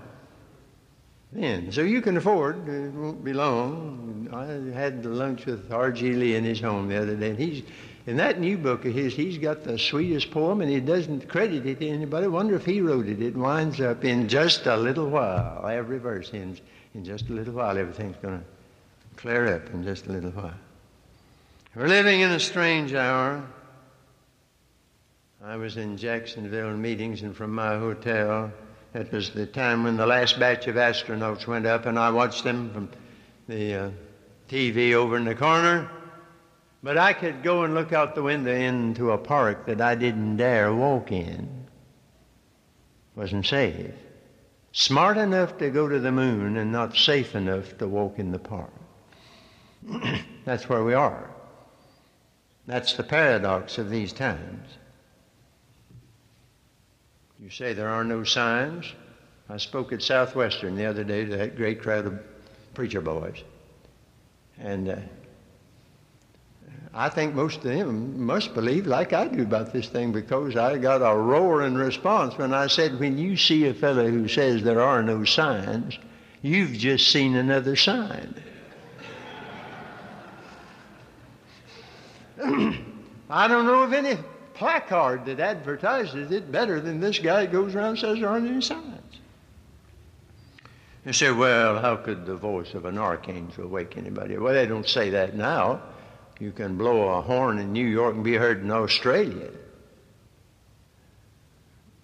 then. 1.33 1.69
So 1.73 1.81
you 1.81 2.01
can 2.01 2.15
afford, 2.15 2.65
it 2.69 2.93
won't 2.93 3.25
be 3.25 3.33
long. 3.33 4.29
I 4.31 4.73
had 4.73 5.05
lunch 5.05 5.45
with 5.47 5.69
R.G. 5.69 6.13
Lee 6.13 6.35
in 6.35 6.45
his 6.45 6.61
home 6.61 6.87
the 6.87 6.95
other 7.01 7.17
day, 7.17 7.31
and 7.31 7.37
he's, 7.37 7.63
in 8.05 8.15
that 8.15 8.39
new 8.39 8.57
book 8.57 8.85
of 8.85 8.93
his, 8.93 9.13
he's 9.13 9.37
got 9.37 9.65
the 9.65 9.77
sweetest 9.77 10.31
poem, 10.31 10.61
and 10.61 10.71
he 10.71 10.79
doesn't 10.79 11.27
credit 11.27 11.65
it 11.65 11.81
to 11.81 11.89
anybody. 11.89 12.23
I 12.23 12.29
wonder 12.29 12.55
if 12.55 12.63
he 12.63 12.79
wrote 12.79 13.07
it. 13.07 13.21
It 13.21 13.35
winds 13.35 13.81
up 13.81 14.05
in 14.05 14.29
just 14.29 14.65
a 14.65 14.77
little 14.77 15.09
while. 15.09 15.67
Every 15.67 15.97
verse 15.97 16.33
ends 16.33 16.61
in 16.93 17.03
just 17.03 17.27
a 17.27 17.33
little 17.33 17.55
while. 17.55 17.77
Everything's 17.77 18.15
going 18.21 18.39
to 18.39 18.45
clear 19.17 19.53
up 19.53 19.69
in 19.73 19.83
just 19.83 20.07
a 20.07 20.13
little 20.13 20.31
while. 20.31 20.53
We're 21.75 21.87
living 21.87 22.21
in 22.21 22.31
a 22.31 22.39
strange 22.39 22.93
hour. 22.93 23.45
I 25.47 25.55
was 25.55 25.77
in 25.77 25.95
Jacksonville 25.95 26.75
meetings, 26.75 27.21
and 27.21 27.33
from 27.33 27.55
my 27.55 27.77
hotel, 27.77 28.51
it 28.93 29.09
was 29.13 29.29
the 29.29 29.45
time 29.45 29.85
when 29.85 29.95
the 29.95 30.05
last 30.05 30.37
batch 30.37 30.67
of 30.67 30.75
astronauts 30.75 31.47
went 31.47 31.65
up, 31.65 31.85
and 31.85 31.97
I 31.97 32.09
watched 32.09 32.43
them 32.43 32.69
from 32.73 32.89
the 33.47 33.73
uh, 33.73 33.89
TV 34.49 34.91
over 34.91 35.15
in 35.15 35.23
the 35.23 35.35
corner. 35.35 35.89
But 36.83 36.97
I 36.97 37.13
could 37.13 37.43
go 37.43 37.63
and 37.63 37.75
look 37.75 37.93
out 37.93 38.13
the 38.13 38.23
window 38.23 38.53
into 38.53 39.11
a 39.11 39.17
park 39.17 39.67
that 39.67 39.79
I 39.79 39.95
didn't 39.95 40.35
dare 40.35 40.75
walk 40.75 41.13
in. 41.13 41.47
Wasn't 43.15 43.45
safe. 43.45 43.93
Smart 44.73 45.15
enough 45.15 45.57
to 45.59 45.69
go 45.69 45.87
to 45.87 45.99
the 46.01 46.11
moon 46.11 46.57
and 46.57 46.73
not 46.73 46.97
safe 46.97 47.35
enough 47.35 47.77
to 47.77 47.87
walk 47.87 48.19
in 48.19 48.33
the 48.33 48.39
park. 48.39 48.73
That's 50.43 50.67
where 50.67 50.83
we 50.83 50.93
are. 50.93 51.29
That's 52.65 52.95
the 52.95 53.03
paradox 53.03 53.77
of 53.77 53.89
these 53.89 54.11
times. 54.11 54.67
You 57.39 57.51
say 57.51 57.73
there 57.73 57.89
are 57.89 58.03
no 58.03 58.23
signs. 58.23 58.91
I 59.47 59.57
spoke 59.57 59.93
at 59.93 60.01
Southwestern 60.01 60.75
the 60.75 60.85
other 60.85 61.03
day 61.03 61.23
to 61.25 61.37
that 61.37 61.55
great 61.55 61.81
crowd 61.81 62.07
of 62.07 62.19
preacher 62.73 62.99
boys. 62.99 63.43
And 64.59 64.89
uh, 64.89 64.95
I 66.95 67.09
think 67.09 67.35
most 67.35 67.57
of 67.57 67.63
them 67.63 68.25
must 68.25 68.55
believe 68.55 68.87
like 68.87 69.13
I 69.13 69.27
do 69.27 69.43
about 69.43 69.71
this 69.71 69.87
thing 69.87 70.11
because 70.11 70.55
I 70.55 70.79
got 70.79 71.03
a 71.03 71.15
roaring 71.15 71.75
response 71.75 72.35
when 72.39 72.55
I 72.55 72.65
said, 72.65 72.99
when 72.99 73.19
you 73.19 73.37
see 73.37 73.67
a 73.67 73.73
fellow 73.73 74.09
who 74.09 74.27
says 74.27 74.63
there 74.63 74.81
are 74.81 75.03
no 75.03 75.23
signs, 75.23 75.99
you've 76.41 76.73
just 76.73 77.11
seen 77.11 77.35
another 77.35 77.75
sign. 77.75 78.33
I 83.29 83.47
don't 83.47 83.65
know 83.67 83.83
of 83.83 83.93
any 83.93 84.17
placard 84.57 85.25
that 85.25 85.39
advertises 85.39 86.31
it 86.31 86.51
better 86.51 86.81
than 86.81 86.99
this 86.99 87.19
guy 87.19 87.45
goes 87.45 87.75
around 87.75 87.89
and 87.89 87.99
says 87.99 88.19
there 88.19 88.29
aren't 88.29 88.49
any 88.49 88.61
signs. 88.61 88.97
You 91.05 91.13
say, 91.13 91.31
well, 91.31 91.79
how 91.79 91.95
could 91.95 92.25
the 92.25 92.35
voice 92.35 92.73
of 92.73 92.85
an 92.85 92.97
archangel 92.97 93.67
wake 93.67 93.97
anybody? 93.97 94.37
Well, 94.37 94.53
they 94.53 94.65
don't 94.65 94.87
say 94.87 95.11
that 95.11 95.35
now. 95.35 95.81
You 96.39 96.51
can 96.51 96.77
blow 96.77 97.07
a 97.17 97.21
horn 97.21 97.59
in 97.59 97.71
New 97.71 97.87
York 97.87 98.15
and 98.15 98.23
be 98.23 98.35
heard 98.35 98.61
in 98.61 98.71
Australia. 98.71 99.49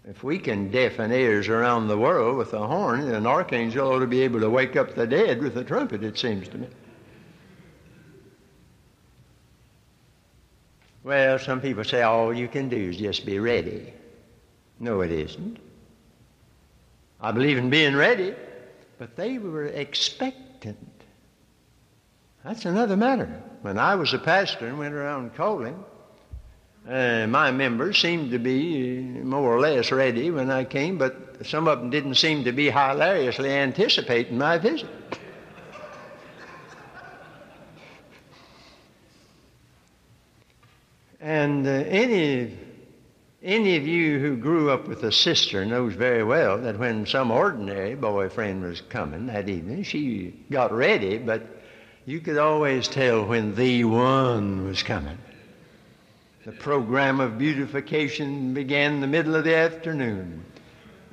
If 0.06 0.24
we 0.24 0.40
can 0.40 0.70
deafen 0.70 1.12
ears 1.12 1.48
around 1.48 1.88
the 1.88 1.98
world 1.98 2.38
with 2.38 2.54
a 2.54 2.66
horn, 2.66 3.14
an 3.14 3.26
archangel 3.26 3.90
ought 3.90 4.00
to 4.00 4.08
be 4.08 4.22
able 4.22 4.40
to 4.42 4.50
wake 4.50 4.76
up 4.76 4.96
the 4.96 5.08
dead 5.08 5.42
with 5.42 5.58
a 5.58 5.64
trumpet, 5.64 6.04
it 6.04 6.18
seems 6.18 6.48
to 6.50 6.58
me. 6.58 6.68
Well, 11.04 11.38
some 11.38 11.60
people 11.60 11.84
say 11.84 12.02
all 12.02 12.34
you 12.34 12.48
can 12.48 12.70
do 12.70 12.78
is 12.78 12.98
just 12.98 13.26
be 13.26 13.40
ready. 13.40 13.94
No, 14.80 15.02
it 15.02 15.12
isn't. 15.12 15.60
I 17.20 17.32
believe 17.32 17.58
in 17.58 17.70
being 17.70 17.96
ready, 17.96 18.34
but 18.98 19.16
they 19.16 19.38
were 19.38 19.66
expectant. 19.66 20.78
That's 22.44 22.66
another 22.66 22.98
matter. 22.98 23.42
When 23.62 23.78
I 23.78 23.96
was 23.96 24.14
a 24.14 24.20
pastor 24.20 24.68
and 24.68 24.78
went 24.78 24.94
around 24.94 25.36
calling, 25.36 25.84
uh, 26.88 27.28
my 27.28 27.52
members 27.52 27.98
seemed 27.98 28.32
to 28.32 28.40
be 28.40 29.00
more 29.00 29.56
or 29.56 29.60
less 29.60 29.92
ready 29.92 30.32
when 30.32 30.52
I 30.52 30.66
came, 30.66 30.98
but 30.98 31.46
some 31.46 31.68
of 31.68 31.80
them 31.80 31.90
didn't 31.90 32.16
seem 32.16 32.44
to 32.44 32.52
be 32.52 32.70
hilariously 32.70 33.52
anticipating 33.52 34.38
my 34.38 34.58
visit. 34.58 34.90
And 41.24 41.66
uh, 41.66 41.70
any 41.70 42.58
any 43.42 43.78
of 43.78 43.88
you 43.88 44.20
who 44.20 44.36
grew 44.36 44.70
up 44.70 44.88
with 44.88 45.04
a 45.04 45.12
sister 45.12 45.66
knows 45.66 45.94
very 45.94 46.24
well 46.24 46.58
that 46.60 46.78
when 46.78 47.06
some 47.06 47.32
ordinary 47.32 47.96
boyfriend 47.96 48.64
was 48.64 48.82
coming 48.82 49.28
that 49.28 49.50
evening, 49.50 49.84
she 49.84 50.34
got 50.50 50.72
ready, 50.72 51.18
but 51.18 51.42
you 52.06 52.22
could 52.22 52.38
always 52.38 52.88
tell 52.88 53.26
when 53.26 53.56
the 53.56 53.84
one 53.84 54.66
was 54.66 54.82
coming. 54.84 55.18
The 56.46 56.54
program 56.54 57.20
of 57.20 57.38
beautification 57.38 58.54
began 58.54 58.94
in 58.94 59.02
the 59.02 59.08
middle 59.08 59.36
of 59.36 59.44
the 59.44 59.56
afternoon. 59.56 60.44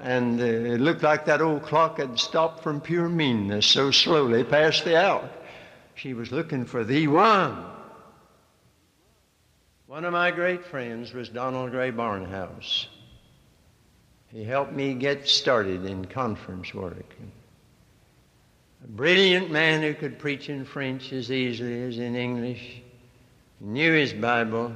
And 0.01 0.41
uh, 0.41 0.45
it 0.45 0.81
looked 0.81 1.03
like 1.03 1.25
that 1.27 1.41
old 1.41 1.63
clock 1.63 1.99
had 1.99 2.19
stopped 2.19 2.63
from 2.63 2.81
pure 2.81 3.09
meanness 3.09 3.67
so 3.67 3.91
slowly 3.91 4.45
past 4.45 4.85
the 4.85 5.01
hour. 5.01 5.29
She 5.95 6.15
was 6.15 6.33
looking 6.33 6.65
for 6.65 6.85
the 6.85 7.07
one. 7.09 7.65
One 9.91 10.05
of 10.05 10.13
my 10.13 10.31
great 10.31 10.65
friends 10.65 11.13
was 11.13 11.29
Donald 11.31 11.73
Grey 11.73 11.91
Barnhouse. 11.91 12.87
He 14.29 14.45
helped 14.45 14.73
me 14.73 14.95
get 14.95 15.27
started 15.27 15.85
in 15.85 16.05
conference 16.05 16.73
work. 16.73 17.13
A 18.85 18.87
brilliant 18.87 19.51
man 19.51 19.83
who 19.83 19.93
could 19.95 20.17
preach 20.17 20.49
in 20.49 20.65
French 20.65 21.13
as 21.13 21.33
easily 21.33 21.83
as 21.83 21.99
in 21.99 22.15
English, 22.15 22.83
he 23.59 23.67
knew 23.67 23.93
his 23.93 24.13
Bible. 24.13 24.73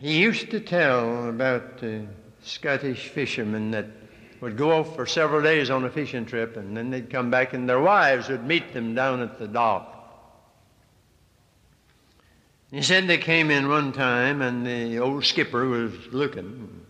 He 0.00 0.20
used 0.20 0.50
to 0.50 0.60
tell 0.60 1.30
about 1.30 1.78
the 1.78 2.04
Scottish 2.42 3.08
fishermen 3.08 3.70
that 3.70 3.86
would 4.42 4.58
go 4.58 4.72
off 4.72 4.94
for 4.94 5.06
several 5.06 5.40
days 5.40 5.70
on 5.70 5.86
a 5.86 5.90
fishing 5.90 6.26
trip 6.26 6.58
and 6.58 6.76
then 6.76 6.90
they'd 6.90 7.08
come 7.08 7.30
back 7.30 7.54
and 7.54 7.66
their 7.66 7.80
wives 7.80 8.28
would 8.28 8.44
meet 8.44 8.74
them 8.74 8.94
down 8.94 9.22
at 9.22 9.38
the 9.38 9.48
dock. 9.48 9.93
He 12.74 12.82
said 12.82 13.06
they 13.06 13.18
came 13.18 13.52
in 13.52 13.68
one 13.68 13.92
time 13.92 14.42
and 14.42 14.66
the 14.66 14.98
old 14.98 15.24
skipper 15.24 15.64
was 15.64 15.92
looking. 16.10 16.84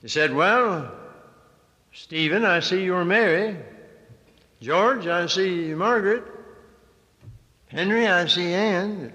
He 0.00 0.08
said, 0.08 0.34
Well, 0.34 0.90
Stephen, 1.92 2.46
I 2.46 2.60
see 2.60 2.82
you're 2.84 3.04
married. 3.04 3.58
George, 4.62 5.06
I 5.06 5.26
see 5.26 5.74
Margaret. 5.74 6.24
Henry, 7.66 8.06
I 8.06 8.24
see 8.24 8.54
Anne. 8.54 9.12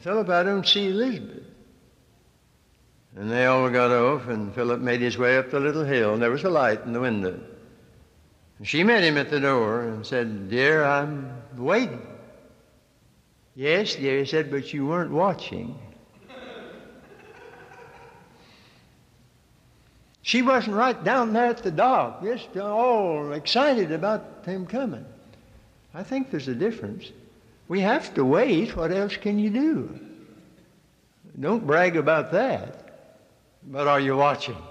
Philip, 0.00 0.28
I 0.30 0.42
don't 0.42 0.66
see 0.66 0.88
Elizabeth. 0.88 1.44
And 3.14 3.30
they 3.30 3.46
all 3.46 3.70
got 3.70 3.92
off, 3.92 4.26
and 4.26 4.52
Philip 4.52 4.80
made 4.80 5.00
his 5.00 5.16
way 5.16 5.38
up 5.38 5.52
the 5.52 5.60
little 5.60 5.84
hill, 5.84 6.14
and 6.14 6.20
there 6.20 6.32
was 6.32 6.42
a 6.42 6.50
light 6.50 6.84
in 6.84 6.92
the 6.92 7.00
window. 7.00 7.38
And 8.58 8.66
she 8.66 8.82
met 8.82 9.04
him 9.04 9.16
at 9.16 9.30
the 9.30 9.38
door 9.38 9.82
and 9.82 10.04
said, 10.04 10.50
Dear, 10.50 10.84
I'm 10.84 11.40
waiting. 11.56 12.17
Yes, 13.58 13.94
he 13.94 14.24
said, 14.24 14.52
but 14.52 14.72
you 14.72 14.86
weren't 14.86 15.10
watching. 15.10 15.76
She 20.22 20.42
wasn't 20.42 20.76
right 20.76 21.02
down 21.02 21.32
there 21.32 21.46
at 21.46 21.64
the 21.64 21.72
dock, 21.72 22.22
just 22.22 22.50
uh, 22.56 22.62
all 22.62 23.32
excited 23.32 23.90
about 23.90 24.44
him 24.44 24.64
coming. 24.64 25.04
I 25.92 26.04
think 26.04 26.30
there's 26.30 26.46
a 26.46 26.54
difference. 26.54 27.10
We 27.66 27.80
have 27.80 28.14
to 28.14 28.24
wait. 28.24 28.76
What 28.76 28.92
else 28.92 29.16
can 29.16 29.40
you 29.40 29.50
do? 29.50 29.98
Don't 31.40 31.66
brag 31.66 31.96
about 31.96 32.30
that. 32.30 33.18
But 33.64 33.88
are 33.88 33.98
you 33.98 34.16
watching? 34.16 34.62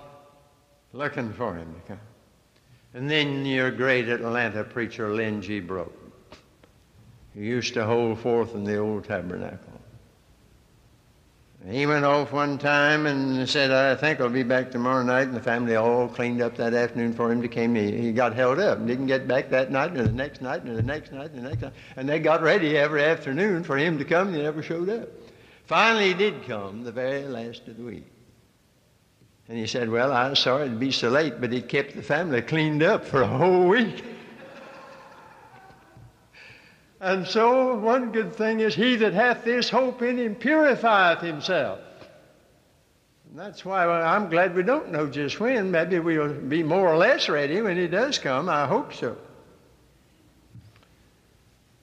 Looking 0.94 1.34
for 1.34 1.54
him. 1.56 1.76
And 2.94 3.12
then 3.12 3.46
your 3.46 3.70
great 3.70 4.08
Atlanta 4.08 4.64
preacher, 4.64 5.14
Lynn 5.14 5.42
G. 5.42 5.60
Broke. 5.60 5.97
He 7.38 7.46
used 7.46 7.76
to 7.76 7.86
hold 7.86 8.20
forth 8.20 8.56
in 8.56 8.64
the 8.64 8.78
old 8.78 9.06
tabernacle. 9.06 9.60
He 11.70 11.86
went 11.86 12.04
off 12.04 12.32
one 12.32 12.58
time 12.58 13.06
and 13.06 13.48
said, 13.48 13.70
I 13.70 13.96
think 13.96 14.20
I'll 14.20 14.30
be 14.30 14.42
back 14.42 14.72
tomorrow 14.72 15.04
night. 15.04 15.28
And 15.28 15.36
the 15.36 15.42
family 15.42 15.76
all 15.76 16.08
cleaned 16.08 16.42
up 16.42 16.56
that 16.58 16.74
afternoon 16.74 17.14
for 17.14 17.32
him 17.32 17.42
to 17.44 17.48
come. 17.48 17.76
He, 17.76 17.92
he 17.92 18.12
got 18.12 18.34
held 18.34 18.58
up 18.58 18.80
and 18.80 18.88
didn't 18.88 19.06
get 19.08 19.28
back 19.28 19.50
that 19.50 19.70
night 19.70 19.92
and 19.92 20.00
the 20.00 20.12
next 20.12 20.42
night 20.42 20.64
and 20.64 20.76
the 20.76 20.82
next 20.82 21.12
night 21.12 21.32
and 21.32 21.44
the 21.44 21.50
next 21.50 21.62
night. 21.62 21.74
And 21.96 22.10
they 22.10 22.20
got 22.20 22.42
ready 22.42 22.76
every 22.76 23.04
afternoon 23.04 23.64
for 23.64 23.78
him 23.78 24.00
to 24.00 24.06
come 24.06 24.30
and 24.30 24.38
he 24.38 24.42
never 24.42 24.64
showed 24.64 24.90
up. 24.90 25.10
Finally, 25.66 26.08
he 26.08 26.14
did 26.16 26.48
come 26.48 26.84
the 26.84 26.92
very 26.92 27.24
last 27.24 27.68
of 27.68 27.78
the 27.78 27.84
week. 27.84 28.08
And 29.48 29.58
he 29.58 29.68
said, 29.68 29.90
Well, 29.90 30.12
I'm 30.12 30.36
sorry 30.36 30.70
to 30.70 30.76
be 30.76 30.92
so 30.92 31.10
late, 31.10 31.40
but 31.40 31.54
it 31.54 31.70
kept 31.70 31.96
the 31.96 32.02
family 32.02 32.42
cleaned 32.42 32.82
up 32.82 33.06
for 33.06 33.22
a 33.22 33.28
whole 33.28 33.68
week. 33.68 34.04
And 37.08 37.26
so, 37.26 37.74
one 37.78 38.12
good 38.12 38.36
thing 38.36 38.60
is, 38.60 38.76
he 38.76 38.98
that 38.98 39.14
hath 39.14 39.46
this 39.46 39.70
hope 39.70 40.02
in 40.02 40.18
him 40.18 40.36
purifieth 40.36 41.22
himself. 41.22 41.80
And 43.30 43.40
that's 43.40 43.64
why 43.64 43.86
I'm 43.86 44.30
glad 44.30 44.54
we 44.54 44.64
don't 44.64 44.92
know 44.92 45.08
just 45.08 45.40
when. 45.40 45.72
Maybe 45.72 46.00
we'll 46.00 46.34
be 46.34 46.64
more 46.64 46.90
or 46.90 46.98
less 46.98 47.30
ready 47.30 47.62
when 47.62 47.78
he 47.78 47.88
does 47.88 48.20
come. 48.20 48.50
I 48.50 48.68
hope 48.68 48.94
so. 48.94 49.16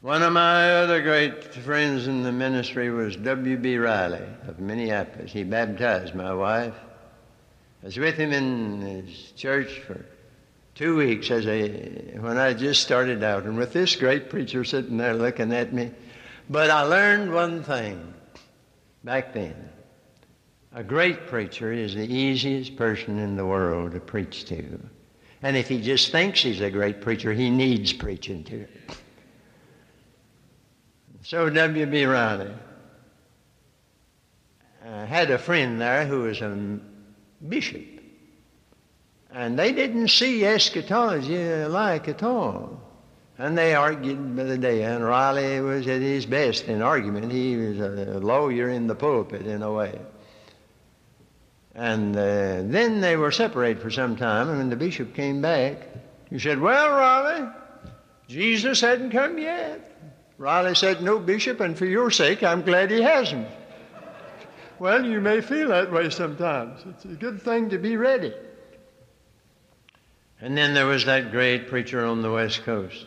One 0.03 0.23
of 0.23 0.35
my 0.35 0.73
other 0.73 1.01
great 1.01 1.43
friends 1.43 2.07
in 2.07 2.23
the 2.23 2.31
ministry 2.31 2.91
was 2.91 3.17
W.B. 3.17 3.79
Riley 3.79 4.29
of 4.47 4.61
Minneapolis. 4.61 5.33
He 5.33 5.43
baptized 5.43 6.15
my 6.15 6.35
wife. 6.35 6.75
I 7.83 7.87
was 7.87 7.97
with 7.97 8.17
him 8.17 8.31
in 8.35 8.83
his 8.83 9.33
church 9.33 9.79
for 9.87 10.05
two 10.75 10.97
weeks 10.97 11.31
as 11.31 11.47
a 11.47 12.17
when 12.19 12.37
I 12.37 12.53
just 12.55 12.83
started 12.83 13.23
out, 13.23 13.45
and 13.45 13.57
with 13.57 13.73
this 13.73 13.97
great 13.97 14.31
preacher 14.31 14.65
sitting 14.65 14.97
there 14.97 15.15
looking 15.15 15.53
at 15.53 15.73
me. 15.73 15.91
But 16.51 16.71
I 16.71 16.83
learned 16.83 17.33
one 17.33 17.63
thing 17.63 18.15
back 19.03 19.33
then. 19.33 19.71
A 20.73 20.83
great 20.83 21.29
preacher 21.29 21.73
is 21.73 21.95
the 21.95 22.13
easiest 22.13 22.77
person 22.77 23.19
in 23.19 23.37
the 23.37 23.47
world 23.47 23.93
to 23.93 24.01
preach 24.01 24.45
to. 24.47 24.81
And 25.43 25.57
if 25.57 25.69
he 25.69 25.81
just 25.81 26.11
thinks 26.11 26.43
he's 26.43 26.61
a 26.61 26.71
great 26.71 27.01
preacher, 27.01 27.33
he 27.33 27.51
needs 27.51 27.93
preaching 27.93 28.43
to. 28.45 28.67
So 31.23 31.49
W.B. 31.49 32.05
Riley 32.05 32.53
uh, 34.85 35.07
had 35.07 35.31
a 35.31 35.39
friend 35.39 35.81
there 35.81 36.07
who 36.07 36.23
was 36.23 36.41
a 36.41 36.79
bishop. 37.49 37.94
And 39.35 39.59
they 39.59 39.73
didn't 39.73 40.09
see 40.09 40.45
eschatology 40.45 41.43
alike 41.43 42.07
at 42.07 42.23
all. 42.23 42.81
And 43.37 43.59
they 43.59 43.75
argued 43.75 44.37
by 44.37 44.45
the 44.45 44.57
day. 44.57 44.85
And 44.85 45.05
Riley 45.05 45.61
was 45.61 45.89
at 45.89 46.01
his 46.01 46.25
best 46.25 46.69
in 46.69 46.81
argument. 46.83 47.33
He 47.33 47.57
was 47.57 47.81
a 47.81 48.21
lawyer 48.21 48.69
in 48.69 48.87
the 48.87 48.95
pulpit, 48.95 49.45
in 49.45 49.63
a 49.63 49.73
way. 49.73 49.99
And 51.75 52.17
uh, 52.17 52.63
then 52.63 53.01
they 53.01 53.17
were 53.17 53.33
separated 53.33 53.83
for 53.83 53.91
some 53.91 54.15
time. 54.15 54.49
And 54.49 54.59
when 54.59 54.71
the 54.71 54.77
bishop 54.77 55.15
came 55.15 55.43
back, 55.43 55.89
he 56.31 56.39
said, 56.39 56.61
Well, 56.61 56.91
Riley, 56.91 57.51
Jesus 58.29 58.81
hadn't 58.81 59.11
come 59.11 59.39
yet. 59.39 59.91
Riley 60.39 60.77
said, 60.77 61.03
No, 61.03 61.19
Bishop, 61.19 61.59
and 61.59 61.77
for 61.77 61.87
your 61.87 62.13
sake, 62.13 62.45
I'm 62.45 62.63
glad 62.63 62.93
he 62.93 63.03
hasn't. 63.03 63.49
well, 64.79 65.05
you 65.05 65.21
may 65.21 65.41
feel 65.41 65.69
that 65.69 65.91
way 65.91 66.09
sometimes. 66.11 66.83
It's 66.89 67.05
a 67.05 67.09
good 67.09 67.43
thing 67.43 67.71
to 67.71 67.79
be 67.79 67.97
ready. 67.97 68.33
And 70.45 70.59
then 70.59 70.75
there 70.75 70.85
was 70.85 71.07
that 71.07 71.31
great 71.31 71.69
preacher 71.69 72.05
on 72.05 72.21
the 72.21 72.31
West 72.31 72.65
Coast 72.65 73.07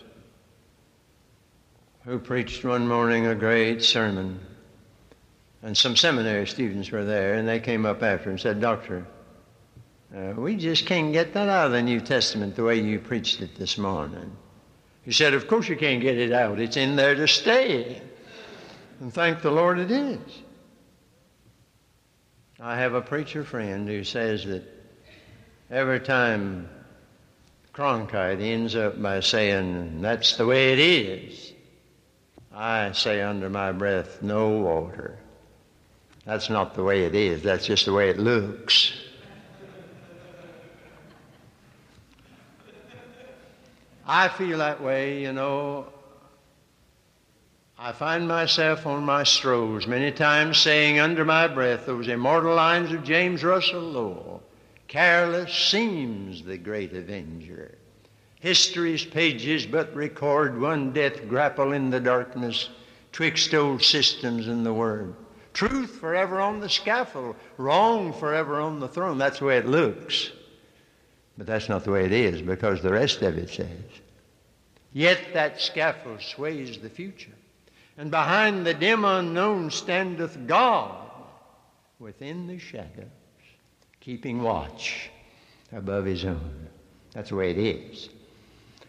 who 2.03 2.17
preached 2.17 2.65
one 2.65 2.87
morning 2.87 3.27
a 3.27 3.35
great 3.35 3.83
sermon. 3.83 4.39
And 5.61 5.77
some 5.77 5.95
seminary 5.95 6.47
students 6.47 6.89
were 6.89 7.05
there, 7.05 7.35
and 7.35 7.47
they 7.47 7.59
came 7.59 7.85
up 7.85 8.01
after 8.01 8.31
and 8.31 8.39
said, 8.39 8.59
Doctor, 8.59 9.05
uh, 10.15 10.33
we 10.35 10.55
just 10.55 10.87
can't 10.87 11.13
get 11.13 11.33
that 11.35 11.47
out 11.47 11.67
of 11.67 11.73
the 11.73 11.83
New 11.83 11.99
Testament 11.99 12.55
the 12.55 12.63
way 12.63 12.81
you 12.81 12.97
preached 12.97 13.39
it 13.39 13.55
this 13.55 13.77
morning. 13.77 14.35
He 15.03 15.11
said, 15.11 15.35
Of 15.35 15.47
course 15.47 15.69
you 15.69 15.77
can't 15.77 16.01
get 16.01 16.17
it 16.17 16.31
out. 16.31 16.59
It's 16.59 16.75
in 16.75 16.95
there 16.95 17.13
to 17.13 17.27
stay. 17.27 18.01
And 18.99 19.13
thank 19.13 19.43
the 19.43 19.51
Lord 19.51 19.77
it 19.77 19.91
is. 19.91 20.17
I 22.59 22.77
have 22.77 22.95
a 22.95 23.01
preacher 23.01 23.43
friend 23.43 23.87
who 23.87 24.03
says 24.03 24.43
that 24.45 24.63
every 25.69 25.99
time 25.99 26.69
Cronkite 27.77 28.41
ends 28.41 28.75
up 28.75 28.99
by 28.99 29.19
saying, 29.19 30.01
That's 30.01 30.35
the 30.35 30.47
way 30.47 30.73
it 30.73 30.79
is, 30.79 31.53
I 32.51 32.91
say 32.93 33.21
under 33.21 33.51
my 33.51 33.71
breath, 33.71 34.23
No, 34.23 34.49
Walter. 34.49 35.19
That's 36.25 36.49
not 36.49 36.73
the 36.73 36.81
way 36.81 37.03
it 37.03 37.13
is. 37.13 37.43
That's 37.43 37.67
just 37.67 37.85
the 37.85 37.93
way 37.93 38.09
it 38.09 38.17
looks. 38.17 38.93
I 44.07 44.29
feel 44.29 44.57
that 44.57 44.81
way, 44.81 45.21
you 45.21 45.33
know. 45.33 45.85
I 47.77 47.91
find 47.91 48.27
myself 48.27 48.87
on 48.87 49.03
my 49.03 49.21
strolls 49.21 49.85
many 49.85 50.11
times 50.11 50.57
saying 50.57 50.97
under 50.97 51.23
my 51.23 51.47
breath 51.47 51.85
those 51.85 52.07
immortal 52.07 52.55
lines 52.55 52.91
of 52.91 53.03
James 53.03 53.43
Russell 53.43 53.81
Lowell 53.81 54.41
Careless 54.87 55.53
seems 55.53 56.43
the 56.43 56.57
great 56.57 56.93
avenger. 56.93 57.77
History's 58.39 59.03
pages 59.03 59.65
but 59.65 59.93
record 59.95 60.59
one 60.59 60.93
death 60.93 61.27
grapple 61.27 61.73
in 61.73 61.89
the 61.89 61.99
darkness 61.99 62.69
twixt 63.11 63.53
old 63.53 63.83
systems 63.83 64.47
and 64.47 64.65
the 64.65 64.73
word. 64.73 65.15
Truth 65.53 65.99
forever 65.99 66.39
on 66.39 66.59
the 66.59 66.69
scaffold, 66.69 67.35
wrong 67.57 68.13
forever 68.13 68.61
on 68.61 68.79
the 68.79 68.87
throne. 68.87 69.17
That's 69.17 69.39
the 69.39 69.45
way 69.45 69.57
it 69.57 69.65
looks. 69.65 70.31
But 71.37 71.47
that's 71.47 71.67
not 71.67 71.83
the 71.83 71.91
way 71.91 72.05
it 72.05 72.11
is 72.11 72.41
because 72.41 72.81
the 72.81 72.93
rest 72.93 73.21
of 73.23 73.37
it 73.37 73.49
says, 73.49 73.67
Yet 74.93 75.19
that 75.33 75.59
scaffold 75.59 76.21
sways 76.21 76.77
the 76.77 76.89
future 76.89 77.33
and 77.97 78.11
behind 78.11 78.65
the 78.65 78.73
dim 78.73 79.03
unknown 79.03 79.71
standeth 79.71 80.45
God 80.45 81.09
within 81.99 82.47
the 82.47 82.59
shadows, 82.59 83.09
keeping 84.07 84.41
watch 84.41 85.09
above 85.73 86.05
his 86.05 86.23
own. 86.23 86.69
That's 87.11 87.27
the 87.27 87.35
way 87.35 87.51
it 87.51 87.57
is. 87.57 88.07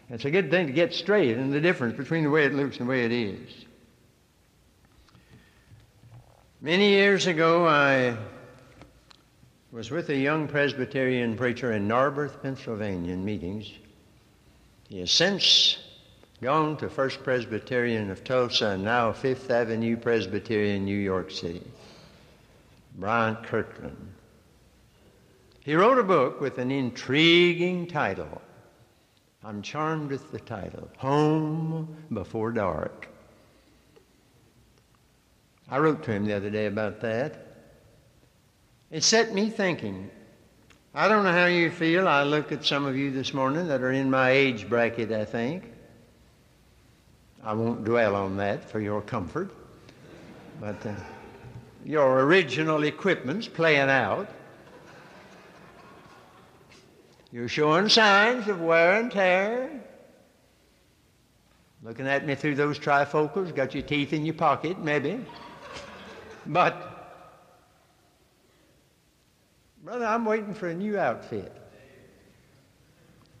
It's 0.09 0.23
a 0.23 0.31
good 0.31 0.49
thing 0.49 0.67
to 0.67 0.71
get 0.71 0.93
straight 0.93 1.37
in 1.37 1.51
the 1.51 1.59
difference 1.59 1.97
between 1.97 2.23
the 2.23 2.29
way 2.29 2.45
it 2.45 2.53
looks 2.53 2.77
and 2.77 2.87
the 2.87 2.89
way 2.89 3.03
it 3.03 3.11
is. 3.11 3.65
Many 6.61 6.91
years 6.91 7.27
ago, 7.27 7.67
I 7.67 8.15
was 9.73 9.91
with 9.91 10.07
a 10.07 10.15
young 10.15 10.47
Presbyterian 10.47 11.35
preacher 11.35 11.73
in 11.73 11.85
Narberth, 11.85 12.41
Pennsylvania, 12.41 13.11
in 13.11 13.25
meetings. 13.25 13.69
He 14.87 15.01
has 15.01 15.11
since 15.11 15.79
gone 16.41 16.77
to 16.77 16.89
First 16.89 17.25
Presbyterian 17.25 18.09
of 18.09 18.23
Tulsa 18.23 18.67
and 18.67 18.85
now 18.85 19.11
Fifth 19.11 19.51
Avenue 19.51 19.97
Presbyterian, 19.97 20.85
New 20.85 20.97
York 20.97 21.29
City. 21.29 21.67
Bryant 22.95 23.43
Kirkland. 23.43 24.08
He 25.61 25.75
wrote 25.75 25.97
a 25.97 26.03
book 26.03 26.39
with 26.39 26.57
an 26.57 26.71
intriguing 26.71 27.87
title. 27.87 28.41
I'm 29.43 29.61
charmed 29.61 30.11
with 30.11 30.31
the 30.31 30.39
title 30.39 30.89
Home 30.97 31.95
Before 32.11 32.51
Dark. 32.51 33.09
I 35.69 35.77
wrote 35.77 36.03
to 36.03 36.11
him 36.11 36.25
the 36.25 36.33
other 36.33 36.49
day 36.49 36.65
about 36.65 37.01
that. 37.01 37.45
It 38.89 39.03
set 39.03 39.33
me 39.33 39.49
thinking. 39.49 40.09
I 40.95 41.07
don't 41.07 41.23
know 41.23 41.31
how 41.31 41.45
you 41.45 41.69
feel. 41.69 42.07
I 42.07 42.23
look 42.23 42.51
at 42.51 42.65
some 42.65 42.85
of 42.85 42.97
you 42.97 43.11
this 43.11 43.33
morning 43.33 43.67
that 43.67 43.81
are 43.81 43.91
in 43.91 44.09
my 44.09 44.31
age 44.31 44.67
bracket, 44.67 45.11
I 45.11 45.25
think. 45.25 45.71
I 47.43 47.53
won't 47.53 47.83
dwell 47.83 48.15
on 48.15 48.37
that 48.37 48.67
for 48.67 48.79
your 48.79 49.01
comfort. 49.01 49.51
But 50.59 50.83
uh, 50.85 50.95
your 51.85 52.21
original 52.21 52.83
equipment's 52.83 53.47
playing 53.47 53.89
out. 53.89 54.27
You're 57.31 57.47
showing 57.47 57.89
signs 57.89 58.47
of 58.47 58.59
wear 58.59 58.99
and 58.99 59.11
tear. 59.11 59.69
Looking 61.83 62.07
at 62.07 62.25
me 62.25 62.35
through 62.35 62.55
those 62.55 62.79
trifocals, 62.79 63.55
got 63.55 63.73
your 63.73 63.83
teeth 63.83 64.13
in 64.13 64.25
your 64.25 64.33
pocket, 64.33 64.79
maybe. 64.79 65.23
But, 66.45 67.21
brother, 69.83 70.05
I'm 70.05 70.25
waiting 70.25 70.53
for 70.53 70.69
a 70.69 70.73
new 70.73 70.97
outfit. 70.97 71.55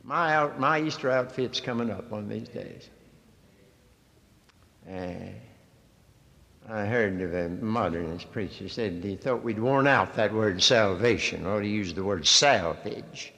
My, 0.03 0.35
out, 0.35 0.59
my 0.59 0.79
Easter 0.79 1.09
outfit's 1.09 1.59
coming 1.59 1.89
up 1.89 2.09
one 2.11 2.23
of 2.23 2.29
these 2.29 2.47
days. 2.47 2.89
Uh, 4.89 5.33
I 6.71 6.85
heard 6.85 7.19
of 7.21 7.33
a 7.33 7.49
modernist 7.49 8.31
preacher 8.31 8.69
said 8.69 9.03
he 9.03 9.15
thought 9.15 9.43
we'd 9.43 9.59
worn 9.59 9.87
out 9.87 10.13
that 10.15 10.33
word 10.33 10.61
salvation, 10.61 11.45
or 11.45 11.61
he 11.61 11.69
used 11.69 11.95
the 11.95 12.03
word 12.03 12.25
salvage. 12.25 13.33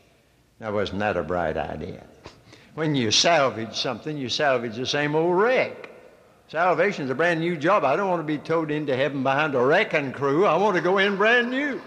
Now, 0.62 0.72
wasn't 0.72 1.00
that 1.00 1.18
a 1.18 1.24
bright 1.24 1.58
idea? 1.58 2.04
When 2.76 2.94
you 2.94 3.10
salvage 3.10 3.76
something, 3.76 4.16
you 4.16 4.30
salvage 4.30 4.76
the 4.76 4.86
same 4.86 5.16
old 5.16 5.36
wreck. 5.36 5.90
Salvation's 6.50 7.10
a 7.10 7.16
brand 7.16 7.40
new 7.40 7.58
job. 7.58 7.84
I 7.84 7.96
don't 7.96 8.08
want 8.08 8.20
to 8.20 8.28
be 8.28 8.38
towed 8.38 8.70
into 8.70 8.96
heaven 8.96 9.24
behind 9.24 9.56
a 9.56 9.66
wrecking 9.66 10.12
crew. 10.12 10.46
I 10.46 10.56
want 10.58 10.76
to 10.76 10.82
go 10.84 11.00
in 11.00 11.18
brand 11.18 11.50
new. 11.50 11.82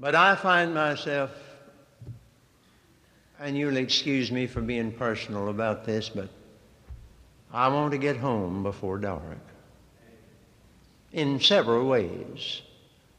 But 0.00 0.14
I 0.14 0.36
find 0.36 0.72
myself 0.72 1.30
and 3.38 3.58
you'll 3.58 3.76
excuse 3.76 4.32
me 4.32 4.46
for 4.46 4.62
being 4.62 4.90
personal 4.90 5.50
about 5.50 5.84
this, 5.84 6.08
but 6.08 6.30
I 7.52 7.68
want 7.68 7.92
to 7.92 7.98
get 7.98 8.16
home 8.16 8.62
before 8.62 8.96
dark. 8.96 9.38
In 11.12 11.38
several 11.40 11.86
ways. 11.86 12.62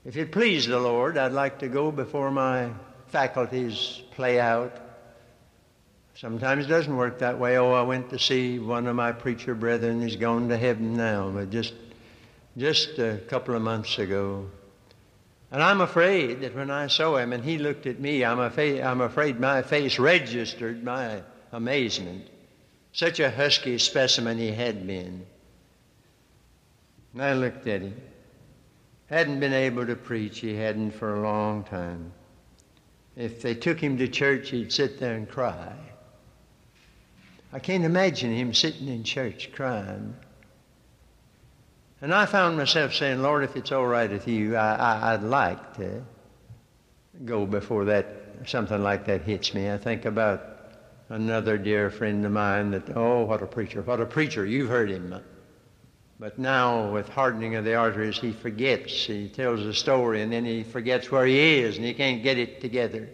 If 0.06 0.18
it 0.18 0.32
please 0.32 0.68
the 0.68 0.80
Lord, 0.80 1.18
I'd 1.18 1.32
like 1.32 1.60
to 1.60 1.68
go 1.68 1.92
before 1.92 2.30
my 2.30 2.70
faculties 3.08 4.04
play 4.12 4.40
out. 4.40 4.78
Sometimes 6.14 6.66
it 6.66 6.70
doesn't 6.70 6.96
work 6.96 7.20
that 7.20 7.40
way. 7.40 7.58
Oh, 7.58 7.74
I 7.74 7.82
went 7.82 8.12
to 8.12 8.20
see 8.20 8.60
one 8.60 8.86
of 8.86 8.96
my 8.96 9.12
preacher 9.12 9.56
brethren. 9.56 10.02
He's 10.02 10.16
gone 10.16 10.48
to 10.50 10.58
heaven 10.58 10.96
now. 10.96 11.32
But 11.32 11.50
just, 11.50 11.74
just 12.56 13.00
a 13.00 13.18
couple 13.28 13.56
of 13.56 13.64
months 13.64 13.98
ago, 13.98 14.48
and 15.52 15.64
I'm 15.64 15.82
afraid 15.82 16.42
that 16.42 16.56
when 16.56 16.70
I 16.70 16.88
saw 16.88 17.18
him 17.18 17.34
and 17.34 17.44
he 17.44 17.58
looked 17.58 17.88
at 17.88 18.00
me, 18.00 18.24
I'm, 18.24 18.40
afraid, 18.40 18.82
I'm 18.82 19.02
afraid 19.02 19.40
my 19.40 19.64
face 19.64 19.98
registered 19.98 20.84
my 20.84 21.22
amazement. 21.52 22.28
Such 22.94 23.20
a 23.20 23.32
husky 23.32 23.78
specimen 23.78 24.38
he 24.38 24.52
had 24.52 24.86
been. 24.86 25.26
And 27.14 27.24
I 27.24 27.34
looked 27.34 27.66
at 27.68 27.82
him. 27.82 28.02
Hadn't 29.10 29.40
been 29.40 29.54
able 29.54 29.86
to 29.86 29.96
preach, 29.96 30.40
he 30.40 30.56
hadn't 30.56 30.92
for 30.92 31.16
a 31.16 31.22
long 31.22 31.64
time. 31.64 32.12
If 33.16 33.42
they 33.42 33.56
took 33.56 33.80
him 33.80 33.98
to 33.98 34.08
church, 34.08 34.50
he'd 34.50 34.72
sit 34.72 35.00
there 35.00 35.16
and 35.16 35.30
cry. 35.30 35.74
I 37.54 37.60
can't 37.60 37.86
imagine 37.86 38.34
him 38.34 38.54
sitting 38.54 38.88
in 38.88 39.04
church 39.04 39.52
crying. 39.54 40.16
And 42.02 42.14
I 42.14 42.26
found 42.26 42.58
myself 42.58 42.94
saying, 42.94 43.22
Lord, 43.22 43.44
if 43.44 43.56
it's 43.56 43.72
all 43.72 43.88
right 43.88 44.10
with 44.10 44.28
you, 44.28 44.58
I, 44.58 45.16
would 45.16 45.30
like 45.30 45.78
to 45.78 46.04
go 47.24 47.46
before 47.46 47.86
that 47.86 48.08
something 48.46 48.84
like 48.84 49.06
that 49.06 49.22
hits 49.22 49.54
me. 49.54 49.72
I 49.72 49.78
think 49.78 50.06
about 50.06 50.42
another 51.10 51.58
dear 51.58 51.90
friend 51.90 52.26
of 52.26 52.32
mine 52.32 52.72
that, 52.72 52.96
oh, 52.96 53.24
what 53.24 53.42
a 53.42 53.48
preacher, 53.48 53.82
what 53.82 54.02
a 54.02 54.06
preacher. 54.06 54.46
You've 54.46 54.70
heard 54.70 54.90
him. 54.90 55.22
But 56.18 56.40
now, 56.40 56.92
with 56.92 57.10
hardening 57.10 57.56
of 57.56 57.66
the 57.66 57.76
arteries, 57.76 58.18
he 58.18 58.32
forgets. 58.32 58.94
He 59.06 59.28
tells 59.28 59.62
a 59.62 59.74
story 59.74 60.22
and 60.22 60.32
then 60.32 60.46
he 60.46 60.64
forgets 60.64 61.12
where 61.12 61.26
he 61.26 61.60
is 61.60 61.76
and 61.76 61.86
he 61.86 61.94
can't 61.94 62.24
get 62.24 62.38
it 62.38 62.62
together. 62.62 63.10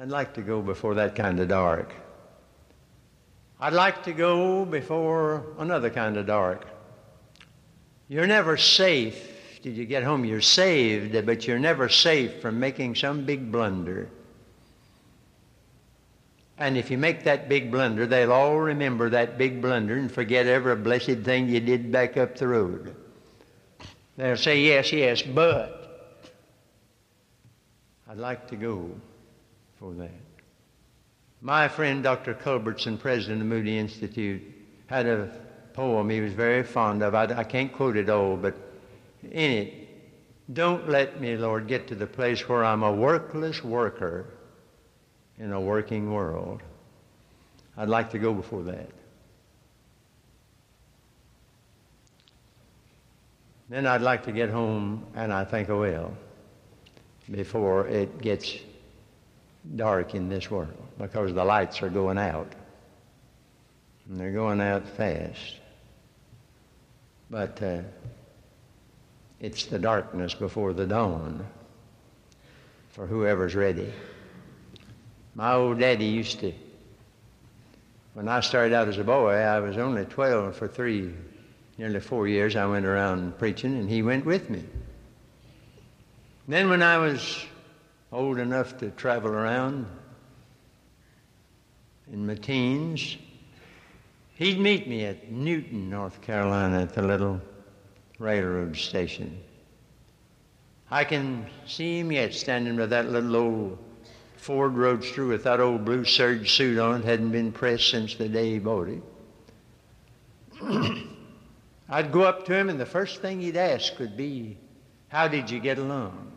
I'd 0.00 0.08
like 0.08 0.34
to 0.34 0.42
go 0.42 0.62
before 0.62 0.94
that 0.94 1.14
kind 1.14 1.38
of 1.40 1.48
dark. 1.48 1.92
I'd 3.60 3.72
like 3.72 4.04
to 4.04 4.12
go 4.12 4.64
before 4.64 5.44
another 5.58 5.90
kind 5.90 6.16
of 6.16 6.26
dark. 6.26 6.64
You're 8.08 8.26
never 8.26 8.56
safe 8.56 9.60
till 9.62 9.72
you 9.72 9.84
get 9.84 10.04
home. 10.04 10.24
You're 10.24 10.40
saved, 10.40 11.26
but 11.26 11.46
you're 11.46 11.58
never 11.58 11.88
safe 11.88 12.40
from 12.40 12.60
making 12.60 12.94
some 12.94 13.26
big 13.26 13.52
blunder. 13.52 14.08
And 16.58 16.76
if 16.76 16.90
you 16.90 16.98
make 16.98 17.22
that 17.24 17.48
big 17.48 17.70
blunder, 17.70 18.04
they'll 18.04 18.32
all 18.32 18.58
remember 18.58 19.10
that 19.10 19.38
big 19.38 19.62
blunder 19.62 19.96
and 19.96 20.10
forget 20.10 20.46
every 20.46 20.74
blessed 20.74 21.20
thing 21.20 21.48
you 21.48 21.60
did 21.60 21.92
back 21.92 22.16
up 22.16 22.36
the 22.36 22.48
road. 22.48 22.96
They'll 24.16 24.36
say, 24.36 24.60
yes, 24.60 24.92
yes, 24.92 25.22
but 25.22 25.78
I'd 28.08 28.18
like 28.18 28.48
to 28.48 28.56
go 28.56 28.90
for 29.78 29.94
that. 29.94 30.10
My 31.40 31.68
friend 31.68 32.02
Dr. 32.02 32.34
Culbertson, 32.34 32.98
president 32.98 33.42
of 33.42 33.46
Moody 33.46 33.78
Institute, 33.78 34.42
had 34.86 35.06
a 35.06 35.30
poem 35.74 36.10
he 36.10 36.20
was 36.20 36.32
very 36.32 36.64
fond 36.64 37.04
of. 37.04 37.14
I, 37.14 37.24
I 37.26 37.44
can't 37.44 37.72
quote 37.72 37.96
it 37.96 38.10
all, 38.10 38.36
but 38.36 38.56
in 39.22 39.50
it, 39.52 39.74
don't 40.52 40.88
let 40.88 41.20
me, 41.20 41.36
Lord, 41.36 41.68
get 41.68 41.86
to 41.88 41.94
the 41.94 42.06
place 42.08 42.48
where 42.48 42.64
I'm 42.64 42.82
a 42.82 42.92
workless 42.92 43.62
worker 43.62 44.26
in 45.38 45.52
a 45.52 45.60
working 45.60 46.12
world. 46.12 46.62
I'd 47.76 47.88
like 47.88 48.10
to 48.10 48.18
go 48.18 48.34
before 48.34 48.62
that. 48.64 48.90
Then 53.68 53.86
I'd 53.86 54.00
like 54.00 54.24
to 54.24 54.32
get 54.32 54.48
home, 54.48 55.04
and 55.14 55.32
I 55.32 55.44
think 55.44 55.68
I 55.68 55.74
will, 55.74 56.14
before 57.30 57.86
it 57.86 58.20
gets 58.20 58.56
dark 59.76 60.14
in 60.14 60.28
this 60.28 60.50
world, 60.50 60.72
because 60.98 61.34
the 61.34 61.44
lights 61.44 61.82
are 61.82 61.90
going 61.90 62.18
out. 62.18 62.50
And 64.08 64.18
they're 64.18 64.32
going 64.32 64.60
out 64.62 64.88
fast. 64.88 65.56
But 67.30 67.62
uh, 67.62 67.82
it's 69.38 69.66
the 69.66 69.78
darkness 69.78 70.32
before 70.32 70.72
the 70.72 70.86
dawn 70.86 71.46
for 72.88 73.06
whoever's 73.06 73.54
ready. 73.54 73.92
My 75.38 75.54
old 75.54 75.78
daddy 75.78 76.04
used 76.04 76.40
to, 76.40 76.52
when 78.14 78.26
I 78.26 78.40
started 78.40 78.74
out 78.74 78.88
as 78.88 78.98
a 78.98 79.04
boy, 79.04 79.34
I 79.34 79.60
was 79.60 79.78
only 79.78 80.04
12 80.04 80.56
for 80.56 80.66
three, 80.66 81.14
nearly 81.78 82.00
four 82.00 82.26
years. 82.26 82.56
I 82.56 82.66
went 82.66 82.84
around 82.84 83.38
preaching, 83.38 83.78
and 83.78 83.88
he 83.88 84.02
went 84.02 84.26
with 84.26 84.50
me. 84.50 84.64
Then, 86.48 86.68
when 86.68 86.82
I 86.82 86.98
was 86.98 87.46
old 88.10 88.40
enough 88.40 88.78
to 88.78 88.90
travel 88.90 89.30
around 89.30 89.86
in 92.12 92.26
my 92.26 92.34
teens, 92.34 93.16
he'd 94.34 94.58
meet 94.58 94.88
me 94.88 95.04
at 95.04 95.30
Newton, 95.30 95.88
North 95.88 96.20
Carolina, 96.20 96.82
at 96.82 96.94
the 96.94 97.02
little 97.02 97.40
railroad 98.18 98.76
station. 98.76 99.38
I 100.90 101.04
can 101.04 101.46
see 101.64 102.00
him 102.00 102.10
yet 102.10 102.34
standing 102.34 102.76
by 102.76 102.86
that 102.86 103.08
little 103.08 103.36
old 103.36 103.78
Ford 104.38 104.74
Roadster 104.76 105.26
with 105.26 105.44
that 105.44 105.60
old 105.60 105.84
blue 105.84 106.04
serge 106.04 106.52
suit 106.52 106.78
on. 106.78 107.00
It 107.00 107.04
hadn't 107.04 107.30
been 107.30 107.52
pressed 107.52 107.90
since 107.90 108.14
the 108.14 108.28
day 108.28 108.52
he 108.52 108.58
bought 108.58 108.88
it. 108.88 109.02
I'd 111.88 112.12
go 112.12 112.22
up 112.22 112.44
to 112.46 112.54
him, 112.54 112.68
and 112.68 112.78
the 112.78 112.86
first 112.86 113.22
thing 113.22 113.40
he'd 113.40 113.56
ask 113.56 113.98
would 113.98 114.16
be, 114.16 114.58
How 115.08 115.28
did 115.28 115.50
you 115.50 115.60
get 115.60 115.78
along? 115.78 116.32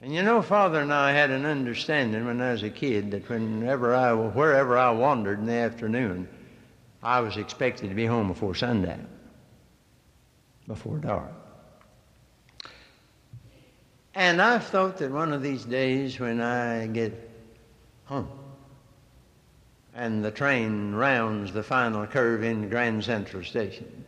And 0.00 0.14
you 0.14 0.22
know, 0.22 0.42
Father 0.42 0.80
and 0.80 0.92
I 0.92 1.12
had 1.12 1.30
an 1.30 1.44
understanding 1.44 2.24
when 2.24 2.40
I 2.40 2.52
was 2.52 2.62
a 2.62 2.70
kid 2.70 3.10
that 3.10 3.28
whenever 3.28 3.94
I, 3.94 4.12
wherever 4.12 4.78
I 4.78 4.90
wandered 4.90 5.40
in 5.40 5.46
the 5.46 5.54
afternoon, 5.54 6.28
I 7.02 7.20
was 7.20 7.36
expected 7.36 7.88
to 7.88 7.94
be 7.94 8.06
home 8.06 8.28
before 8.28 8.54
sundown, 8.54 9.08
before 10.66 10.98
dark. 10.98 11.32
And 14.18 14.42
I've 14.42 14.64
thought 14.64 14.96
that 14.96 15.12
one 15.12 15.32
of 15.32 15.44
these 15.44 15.64
days 15.64 16.18
when 16.18 16.40
I 16.40 16.88
get 16.88 17.12
home 18.06 18.28
and 19.94 20.24
the 20.24 20.32
train 20.32 20.92
rounds 20.92 21.52
the 21.52 21.62
final 21.62 22.04
curve 22.04 22.42
in 22.42 22.68
Grand 22.68 23.04
Central 23.04 23.44
Station, 23.44 24.04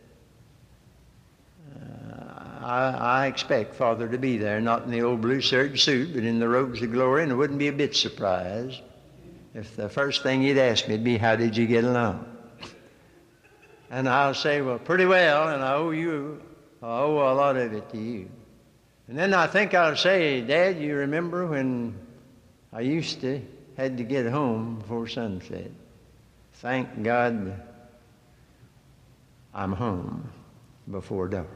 uh, 1.73 2.25
I, 2.61 2.89
I, 2.89 3.27
expect 3.27 3.73
Father 3.73 4.09
to 4.09 4.17
be 4.17 4.35
there, 4.37 4.59
not 4.59 4.83
in 4.83 4.91
the 4.91 5.01
old 5.01 5.21
blue 5.21 5.39
serge 5.39 5.81
suit, 5.81 6.13
but 6.13 6.25
in 6.25 6.39
the 6.39 6.49
robes 6.49 6.81
of 6.81 6.91
glory, 6.91 7.23
and 7.23 7.31
I 7.31 7.35
wouldn't 7.35 7.57
be 7.57 7.69
a 7.69 7.73
bit 7.73 7.95
surprised 7.95 8.81
if 9.53 9.77
the 9.77 9.87
first 9.87 10.23
thing 10.23 10.41
he'd 10.41 10.57
ask 10.57 10.89
me 10.89 10.95
would 10.95 11.05
be, 11.05 11.17
How 11.17 11.37
did 11.37 11.55
you 11.55 11.67
get 11.67 11.85
along? 11.85 12.25
And 13.89 14.09
I'll 14.09 14.33
say, 14.33 14.59
Well, 14.61 14.77
pretty 14.77 15.05
well, 15.05 15.47
and 15.47 15.63
I 15.63 15.75
owe 15.75 15.91
you, 15.91 16.41
I 16.83 16.99
owe 16.99 17.31
a 17.31 17.33
lot 17.33 17.55
of 17.55 17.71
it 17.71 17.89
to 17.91 17.97
you. 17.97 18.29
And 19.11 19.19
then 19.19 19.33
I 19.33 19.45
think 19.47 19.73
I'll 19.73 19.97
say, 19.97 20.39
Dad, 20.39 20.79
you 20.79 20.95
remember 20.95 21.45
when 21.45 21.99
I 22.71 22.79
used 22.79 23.19
to 23.19 23.41
had 23.75 23.97
to 23.97 24.05
get 24.05 24.25
home 24.25 24.77
before 24.77 25.05
sunset? 25.05 25.69
Thank 26.53 27.03
God 27.03 27.61
I'm 29.53 29.73
home 29.73 30.31
before 30.89 31.27
dark. 31.27 31.49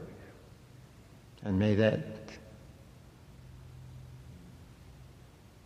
And 1.44 1.58
may 1.58 1.76
that 1.76 2.04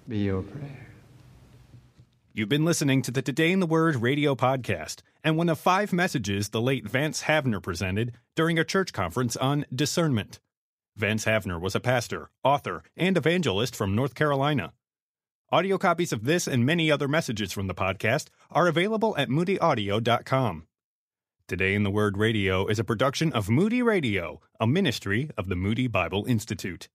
be 0.07 0.19
your 0.19 0.43
prayer. 0.43 0.87
You've 2.33 2.49
been 2.49 2.65
listening 2.65 3.03
to 3.03 3.11
the 3.11 3.21
Today 3.21 3.51
in 3.51 3.59
the 3.59 3.67
Word 3.67 3.97
radio 3.97 4.37
podcast 4.37 5.03
and 5.25 5.37
one 5.37 5.49
of 5.49 5.59
five 5.59 5.93
messages 5.93 6.51
the 6.51 6.61
late 6.61 6.89
Vance 6.89 7.25
Havner 7.25 7.61
presented 7.61 8.13
during 8.37 8.61
a 8.61 8.65
church 8.65 8.93
conference 8.93 9.37
on 9.37 9.67
discernment. 9.75 10.39
Vance 10.97 11.25
Havner 11.25 11.61
was 11.61 11.75
a 11.75 11.81
pastor, 11.81 12.31
author, 12.43 12.83
and 12.97 13.17
evangelist 13.17 13.75
from 13.77 13.95
North 13.95 14.15
Carolina. 14.15 14.73
Audio 15.53 15.79
copies 15.79 16.13
of 16.13 16.25
this 16.25 16.47
and 16.47 16.65
many 16.65 16.91
other 16.91 17.09
messages 17.09 17.53
from 17.53 17.67
the 17.67 17.75
podcast 17.75 18.29
are 18.51 18.69
available 18.69 19.17
at 19.17 19.29
moodyaudio.com. 19.29 20.67
Today 21.49 21.75
in 21.75 21.83
the 21.83 21.91
Word 21.91 22.17
Radio 22.17 22.67
is 22.67 22.79
a 22.79 22.85
production 22.85 23.33
of 23.33 23.49
Moody 23.49 23.83
Radio, 23.83 24.41
a 24.61 24.67
ministry 24.67 25.31
of 25.37 25.49
the 25.49 25.57
Moody 25.57 25.89
Bible 25.89 26.25
Institute. 26.27 26.89